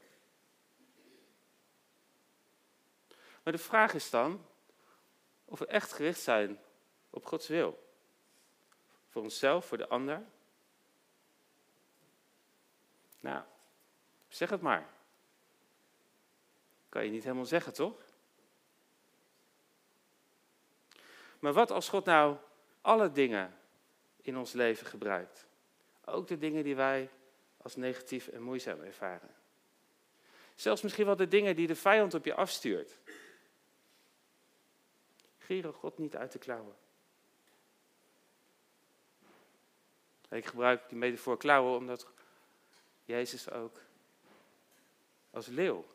Maar 3.42 3.52
de 3.52 3.58
vraag 3.58 3.94
is 3.94 4.10
dan, 4.10 4.46
of 5.54 5.60
we 5.60 5.66
echt 5.66 5.92
gericht 5.92 6.20
zijn 6.20 6.60
op 7.10 7.26
Gods 7.26 7.48
wil. 7.48 7.92
Voor 9.08 9.22
onszelf, 9.22 9.66
voor 9.66 9.78
de 9.78 9.88
ander. 9.88 10.22
Nou, 13.20 13.44
zeg 14.28 14.50
het 14.50 14.60
maar. 14.60 14.90
Kan 16.88 17.04
je 17.04 17.10
niet 17.10 17.22
helemaal 17.22 17.44
zeggen, 17.44 17.72
toch? 17.72 18.00
Maar 21.38 21.52
wat 21.52 21.70
als 21.70 21.88
God 21.88 22.04
nou 22.04 22.36
alle 22.80 23.12
dingen 23.12 23.58
in 24.20 24.36
ons 24.36 24.52
leven 24.52 24.86
gebruikt? 24.86 25.46
Ook 26.04 26.28
de 26.28 26.38
dingen 26.38 26.64
die 26.64 26.76
wij 26.76 27.10
als 27.56 27.76
negatief 27.76 28.28
en 28.28 28.42
moeizaam 28.42 28.80
ervaren. 28.80 29.34
Zelfs 30.54 30.82
misschien 30.82 31.06
wel 31.06 31.16
de 31.16 31.28
dingen 31.28 31.56
die 31.56 31.66
de 31.66 31.76
vijand 31.76 32.14
op 32.14 32.24
je 32.24 32.34
afstuurt. 32.34 32.98
Gieren 35.44 35.72
God 35.72 35.98
niet 35.98 36.16
uit 36.16 36.32
de 36.32 36.38
klauwen. 36.38 36.74
Ik 40.30 40.46
gebruik 40.46 40.88
die 40.88 40.98
metafoor 40.98 41.36
klauwen 41.36 41.76
omdat 41.76 42.06
Jezus 43.04 43.50
ook 43.50 43.80
als 45.30 45.46
leeuw, 45.46 45.86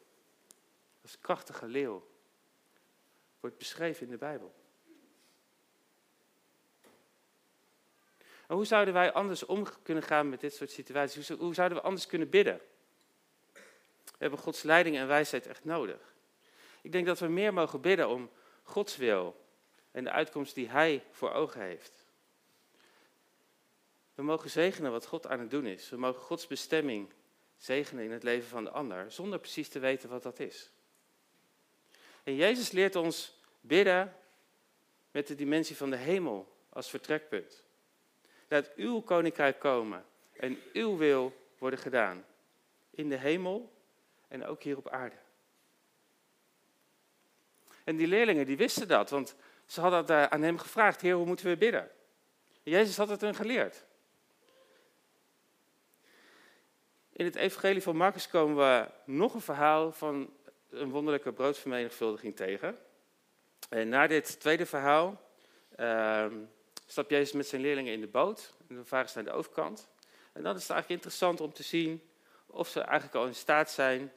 als 1.01 1.19
krachtige 1.19 1.67
leeuw, 1.67 2.07
wordt 3.39 3.57
beschreven 3.57 4.05
in 4.05 4.11
de 4.11 4.17
Bijbel. 4.17 4.53
En 8.47 8.55
hoe 8.55 8.65
zouden 8.65 8.93
wij 8.93 9.11
anders 9.11 9.45
om 9.45 9.67
kunnen 9.83 10.03
gaan 10.03 10.29
met 10.29 10.39
dit 10.39 10.53
soort 10.53 10.71
situaties? 10.71 11.29
Hoe 11.29 11.53
zouden 11.53 11.77
we 11.77 11.83
anders 11.83 12.05
kunnen 12.05 12.29
bidden? 12.29 12.61
We 14.03 14.25
hebben 14.25 14.39
Gods 14.39 14.63
leiding 14.63 14.97
en 14.97 15.07
wijsheid 15.07 15.47
echt 15.47 15.65
nodig. 15.65 16.13
Ik 16.81 16.91
denk 16.91 17.05
dat 17.05 17.19
we 17.19 17.27
meer 17.27 17.53
mogen 17.53 17.81
bidden 17.81 18.09
om 18.09 18.29
Gods 18.69 18.97
wil 18.97 19.45
en 19.91 20.03
de 20.03 20.11
uitkomst 20.11 20.55
die 20.55 20.69
Hij 20.69 21.03
voor 21.11 21.31
ogen 21.31 21.61
heeft. 21.61 22.07
We 24.15 24.23
mogen 24.23 24.49
zegenen 24.49 24.91
wat 24.91 25.05
God 25.05 25.27
aan 25.27 25.39
het 25.39 25.49
doen 25.49 25.65
is. 25.65 25.89
We 25.89 25.97
mogen 25.97 26.21
Gods 26.21 26.47
bestemming 26.47 27.13
zegenen 27.57 28.03
in 28.03 28.11
het 28.11 28.23
leven 28.23 28.49
van 28.49 28.63
de 28.63 28.69
ander, 28.69 29.11
zonder 29.11 29.39
precies 29.39 29.69
te 29.69 29.79
weten 29.79 30.09
wat 30.09 30.23
dat 30.23 30.39
is. 30.39 30.71
En 32.23 32.35
Jezus 32.35 32.71
leert 32.71 32.95
ons 32.95 33.41
bidden 33.61 34.15
met 35.11 35.27
de 35.27 35.35
dimensie 35.35 35.75
van 35.75 35.89
de 35.89 35.97
hemel 35.97 36.55
als 36.69 36.89
vertrekpunt. 36.89 37.63
Laat 38.47 38.73
uw 38.75 39.01
koninkrijk 39.01 39.59
komen 39.59 40.05
en 40.33 40.57
uw 40.73 40.97
wil 40.97 41.33
worden 41.57 41.79
gedaan. 41.79 42.25
In 42.89 43.09
de 43.09 43.17
hemel 43.17 43.71
en 44.27 44.45
ook 44.45 44.63
hier 44.63 44.77
op 44.77 44.89
aarde. 44.89 45.15
En 47.83 47.95
die 47.95 48.07
leerlingen 48.07 48.45
die 48.45 48.57
wisten 48.57 48.87
dat, 48.87 49.09
want 49.09 49.35
ze 49.65 49.81
hadden 49.81 50.07
eh, 50.07 50.23
aan 50.23 50.41
hem 50.41 50.57
gevraagd, 50.57 51.01
Heer, 51.01 51.15
hoe 51.15 51.25
moeten 51.25 51.45
we 51.45 51.57
bidden? 51.57 51.89
Jezus 52.63 52.97
had 52.97 53.09
het 53.09 53.21
hun 53.21 53.35
geleerd. 53.35 53.85
In 57.13 57.25
het 57.25 57.35
evangelie 57.35 57.81
van 57.81 57.95
Marcus 57.95 58.27
komen 58.27 58.55
we 58.55 58.87
nog 59.05 59.33
een 59.33 59.41
verhaal 59.41 59.91
van 59.91 60.33
een 60.69 60.89
wonderlijke 60.89 61.33
broodvermenigvuldiging 61.33 62.35
tegen. 62.35 62.77
En 63.69 63.89
na 63.89 64.07
dit 64.07 64.39
tweede 64.39 64.65
verhaal 64.65 65.21
uh, 65.79 66.25
stapt 66.85 67.09
Jezus 67.09 67.31
met 67.31 67.47
zijn 67.47 67.61
leerlingen 67.61 67.93
in 67.93 68.01
de 68.01 68.07
boot. 68.07 68.53
En 68.67 68.75
dan 68.75 68.85
varen 68.85 69.09
ze 69.09 69.15
naar 69.15 69.25
de 69.25 69.31
overkant. 69.31 69.87
En 70.33 70.43
dan 70.43 70.55
is 70.55 70.61
het 70.61 70.71
eigenlijk 70.71 70.89
interessant 70.89 71.41
om 71.41 71.53
te 71.53 71.63
zien 71.63 72.09
of 72.45 72.67
ze 72.67 72.79
eigenlijk 72.79 73.15
al 73.15 73.25
in 73.25 73.35
staat 73.35 73.71
zijn 73.71 74.11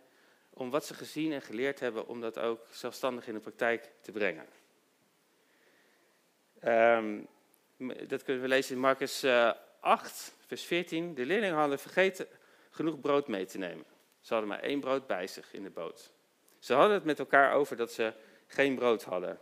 om 0.54 0.70
wat 0.70 0.86
ze 0.86 0.94
gezien 0.94 1.32
en 1.32 1.42
geleerd 1.42 1.80
hebben, 1.80 2.06
om 2.06 2.20
dat 2.20 2.38
ook 2.38 2.66
zelfstandig 2.70 3.26
in 3.26 3.34
de 3.34 3.40
praktijk 3.40 3.90
te 4.00 4.12
brengen. 4.12 4.46
Um, 6.64 7.28
dat 8.06 8.22
kunnen 8.22 8.42
we 8.42 8.48
lezen 8.48 8.74
in 8.74 8.80
Marcus 8.80 9.24
uh, 9.24 9.48
eh, 9.48 9.54
8, 9.80 10.34
vers 10.46 10.64
14. 10.64 11.14
De 11.14 11.26
leerlingen 11.26 11.56
hadden 11.56 11.78
vergeten 11.78 12.26
genoeg 12.70 13.00
brood 13.00 13.28
mee 13.28 13.44
te 13.44 13.58
nemen. 13.58 13.84
Ze 14.20 14.32
hadden 14.32 14.50
maar 14.50 14.62
één 14.62 14.80
brood 14.80 15.06
bij 15.06 15.26
zich 15.26 15.52
in 15.52 15.62
de 15.62 15.70
boot. 15.70 16.12
Ze 16.58 16.74
hadden 16.74 16.94
het 16.94 17.04
met 17.04 17.18
elkaar 17.18 17.52
over 17.52 17.76
dat 17.76 17.92
ze 17.92 18.12
geen 18.46 18.74
brood 18.74 19.02
hadden. 19.04 19.38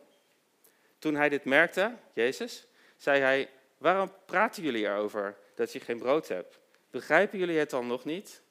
Toen 0.98 1.14
hij 1.14 1.28
dit 1.28 1.44
merkte, 1.44 1.96
Jezus, 2.12 2.66
zei 2.96 3.20
hij: 3.20 3.50
waarom 3.78 4.12
praten 4.26 4.62
jullie 4.62 4.84
erover 4.84 5.36
dat 5.54 5.72
je 5.72 5.80
geen 5.80 5.98
brood 5.98 6.28
hebt? 6.28 6.58
Begrijpen 6.90 7.38
jullie 7.38 7.58
het 7.58 7.70
dan 7.70 7.86
nog 7.86 8.04
niet? 8.04 8.42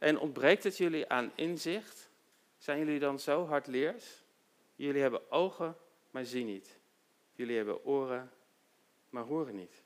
En 0.00 0.18
ontbreekt 0.18 0.64
het 0.64 0.76
jullie 0.76 1.08
aan 1.08 1.32
inzicht? 1.34 2.10
Zijn 2.58 2.78
jullie 2.78 2.98
dan 2.98 3.18
zo 3.18 3.46
hardleers? 3.46 4.24
Jullie 4.74 5.00
hebben 5.02 5.30
ogen, 5.30 5.76
maar 6.10 6.24
zien 6.24 6.46
niet. 6.46 6.78
Jullie 7.32 7.56
hebben 7.56 7.84
oren, 7.84 8.32
maar 9.08 9.24
horen 9.24 9.56
niet. 9.56 9.82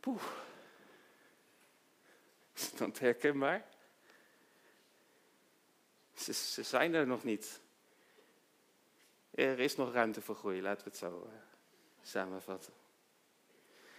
Poeh. 0.00 0.22
Is 2.54 2.72
dat 2.72 2.98
herkenbaar? 2.98 3.64
Ze, 6.14 6.62
zijn 6.62 6.94
er 6.94 7.06
nog 7.06 7.24
niet. 7.24 7.60
Er 9.30 9.58
is 9.58 9.76
nog 9.76 9.92
ruimte 9.92 10.20
voor 10.20 10.34
groei, 10.34 10.62
laten 10.62 10.84
we 10.84 10.90
het 10.90 10.98
zo 10.98 11.26
uh, 11.26 11.38
samenvatten. 12.02 12.72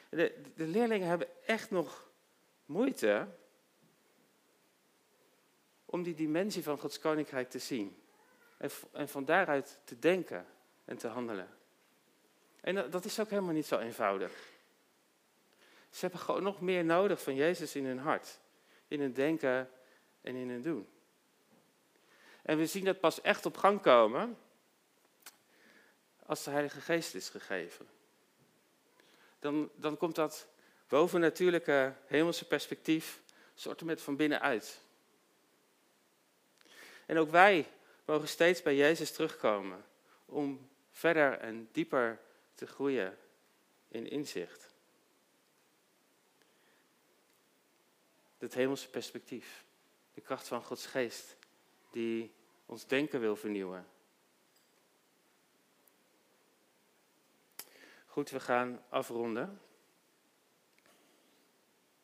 De, 0.10 0.42
de 0.56 0.68
leerlingen 0.68 1.08
hebben 1.08 1.28
echt 1.46 1.70
nog 1.70 2.11
moeite 2.72 3.28
om 5.86 6.04
die 6.04 6.14
dimensie 6.14 6.64
van 6.64 6.80
Gods 6.80 7.00
koninkrijk 7.00 7.50
te 7.50 7.60
zien. 7.60 8.04
En, 8.58 8.70
en 8.92 9.10
van 9.10 9.26
daaruit 9.26 9.80
te 9.84 10.00
denken 10.00 10.46
en 10.86 10.98
te 10.98 11.08
handelen. 11.08 11.50
En 12.62 12.76
dat, 12.76 12.92
dat 12.92 13.06
is 13.06 13.20
ook 13.20 13.30
helemaal 13.30 13.54
niet 13.54 13.66
zo 13.66 13.78
eenvoudig. 13.78 14.50
Ze 15.90 16.00
hebben 16.00 16.20
gewoon 16.20 16.44
nog 16.44 16.62
meer 16.62 16.86
nodig 16.86 17.22
van 17.22 17.36
Jezus 17.36 17.76
in 17.76 17.86
hun 17.86 18.00
hart. 18.00 18.40
In 18.88 19.00
hun 19.00 19.14
denken 19.14 19.70
en 20.22 20.36
in 20.36 20.50
hun 20.50 20.62
doen. 20.62 20.88
En 22.42 22.58
we 22.58 22.66
zien 22.66 22.86
dat 22.86 23.00
pas 23.00 23.22
echt 23.22 23.46
op 23.46 23.58
gang 23.58 23.82
komen 23.82 24.38
als 26.26 26.44
de 26.44 26.52
Heilige 26.52 26.82
Geest 26.82 27.16
is 27.16 27.30
gegeven. 27.30 27.88
Dan, 29.40 29.70
dan 29.76 29.98
komt 29.98 30.16
dat 30.16 30.48
bovennatuurlijke 30.92 31.94
hemelse 32.06 32.48
perspectief 32.48 33.22
soort 33.56 33.82
met 33.82 34.02
van 34.02 34.16
binnenuit. 34.16 34.82
En 37.06 37.18
ook 37.18 37.30
wij 37.30 37.68
mogen 38.06 38.28
steeds 38.28 38.62
bij 38.62 38.76
Jezus 38.76 39.12
terugkomen 39.12 39.86
om 40.26 40.70
verder 40.92 41.40
en 41.40 41.70
dieper 41.72 42.20
te 42.56 42.68
groeien 42.68 43.18
in 43.88 44.10
inzicht. 44.10 44.74
Het 48.38 48.54
hemelse 48.54 48.90
perspectief, 48.90 49.64
de 50.14 50.22
kracht 50.22 50.48
van 50.48 50.64
Gods 50.64 50.86
geest, 50.86 51.36
die 51.92 52.34
ons 52.66 52.88
denken 52.88 53.20
wil 53.20 53.36
vernieuwen. 53.36 53.88
Goed, 58.06 58.30
we 58.30 58.40
gaan 58.40 58.84
afronden. 58.90 59.62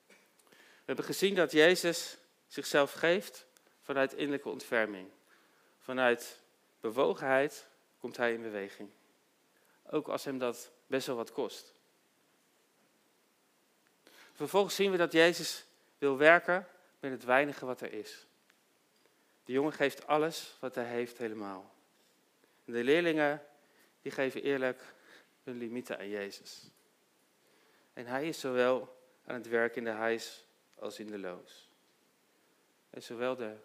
We 0.07 0.76
hebben 0.87 1.05
gezien 1.05 1.35
dat 1.35 1.51
Jezus 1.51 2.17
zichzelf 2.47 2.91
geeft 2.91 3.45
vanuit 3.81 4.13
innerlijke 4.13 4.49
ontferming. 4.49 5.09
Vanuit 5.79 6.41
bewogenheid 6.79 7.67
komt 7.97 8.17
hij 8.17 8.33
in 8.33 8.41
beweging. 8.41 8.89
Ook 9.89 10.07
als 10.07 10.25
hem 10.25 10.37
dat 10.37 10.71
best 10.85 11.07
wel 11.07 11.15
wat 11.15 11.31
kost. 11.31 11.73
Vervolgens 14.33 14.75
zien 14.75 14.91
we 14.91 14.97
dat 14.97 15.11
Jezus 15.11 15.65
wil 15.97 16.17
werken 16.17 16.67
met 16.99 17.11
het 17.11 17.23
weinige 17.23 17.65
wat 17.65 17.81
er 17.81 17.93
is. 17.93 18.25
De 19.45 19.51
jongen 19.51 19.73
geeft 19.73 20.07
alles 20.07 20.57
wat 20.59 20.75
hij 20.75 20.85
heeft 20.85 21.17
helemaal. 21.17 21.73
De 22.65 22.83
leerlingen 22.83 23.45
die 24.01 24.11
geven 24.11 24.41
eerlijk 24.41 24.81
hun 25.43 25.57
limieten 25.57 25.97
aan 25.97 26.09
Jezus. 26.09 26.69
En 27.93 28.05
hij 28.05 28.27
is 28.27 28.39
zowel 28.39 29.01
aan 29.25 29.35
het 29.35 29.47
werk 29.47 29.75
in 29.75 29.83
de 29.83 29.89
huis 29.89 30.46
als 30.79 30.99
in 30.99 31.07
de 31.07 31.19
loos. 31.19 31.69
En 32.89 33.03
zowel 33.03 33.35
de 33.35 33.55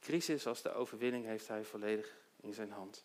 crisis 0.00 0.46
als 0.46 0.62
de 0.62 0.72
overwinning 0.72 1.24
heeft 1.24 1.48
hij 1.48 1.64
volledig 1.64 2.16
in 2.40 2.54
zijn 2.54 2.70
hand. 2.70 3.04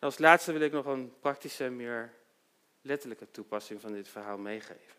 Als 0.00 0.18
laatste 0.18 0.52
wil 0.52 0.60
ik 0.60 0.72
nog 0.72 0.86
een 0.86 1.18
praktische, 1.20 1.68
meer 1.68 2.14
letterlijke 2.80 3.30
toepassing 3.30 3.80
van 3.80 3.92
dit 3.92 4.08
verhaal 4.08 4.38
meegeven. 4.38 4.94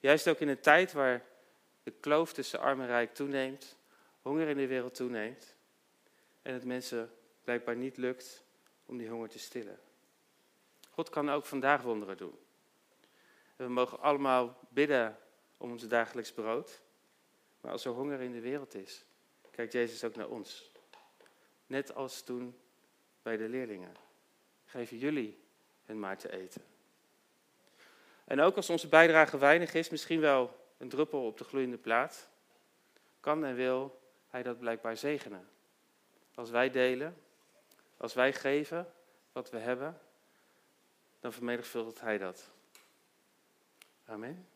Juist 0.00 0.28
ook 0.28 0.38
in 0.38 0.48
een 0.48 0.60
tijd 0.60 0.92
waar 0.92 1.24
de 1.82 1.90
kloof 1.90 2.32
tussen 2.32 2.60
arm 2.60 2.80
en 2.80 2.86
rijk 2.86 3.14
toeneemt, 3.14 3.76
honger 4.22 4.48
in 4.48 4.56
de 4.56 4.66
wereld 4.66 4.94
toeneemt 4.94 5.54
en 6.42 6.54
het 6.54 6.64
mensen 6.64 7.12
blijkbaar 7.44 7.76
niet 7.76 7.96
lukt 7.96 8.44
om 8.86 8.98
die 8.98 9.08
honger 9.08 9.28
te 9.28 9.38
stillen. 9.38 9.78
God 10.90 11.08
kan 11.08 11.30
ook 11.30 11.44
vandaag 11.44 11.82
wonderen 11.82 12.16
doen. 12.16 12.38
En 13.56 13.66
we 13.66 13.72
mogen 13.72 14.00
allemaal 14.00 14.58
bidden 14.68 15.18
om 15.62 15.70
ons 15.70 15.88
dagelijks 15.88 16.32
brood. 16.32 16.80
Maar 17.60 17.72
als 17.72 17.84
er 17.84 17.92
honger 17.92 18.20
in 18.20 18.32
de 18.32 18.40
wereld 18.40 18.74
is, 18.74 19.04
kijkt 19.50 19.72
Jezus 19.72 20.04
ook 20.04 20.16
naar 20.16 20.28
ons. 20.28 20.70
Net 21.66 21.94
als 21.94 22.22
toen 22.22 22.58
bij 23.22 23.36
de 23.36 23.48
leerlingen. 23.48 23.96
Geven 24.64 24.98
jullie 24.98 25.38
hen 25.84 25.98
maar 25.98 26.18
te 26.18 26.32
eten. 26.32 26.62
En 28.24 28.40
ook 28.40 28.56
als 28.56 28.70
onze 28.70 28.88
bijdrage 28.88 29.38
weinig 29.38 29.74
is, 29.74 29.88
misschien 29.88 30.20
wel 30.20 30.56
een 30.78 30.88
druppel 30.88 31.26
op 31.26 31.38
de 31.38 31.44
gloeiende 31.44 31.78
plaat, 31.78 32.28
kan 33.20 33.44
en 33.44 33.54
wil 33.54 34.00
Hij 34.28 34.42
dat 34.42 34.58
blijkbaar 34.58 34.96
zegenen. 34.96 35.48
Als 36.34 36.50
wij 36.50 36.70
delen, 36.70 37.16
als 37.96 38.14
wij 38.14 38.32
geven 38.32 38.92
wat 39.32 39.50
we 39.50 39.58
hebben, 39.58 40.00
dan 41.20 41.32
vermenigvuldigt 41.32 42.00
Hij 42.00 42.18
dat. 42.18 42.50
Amen. 44.04 44.51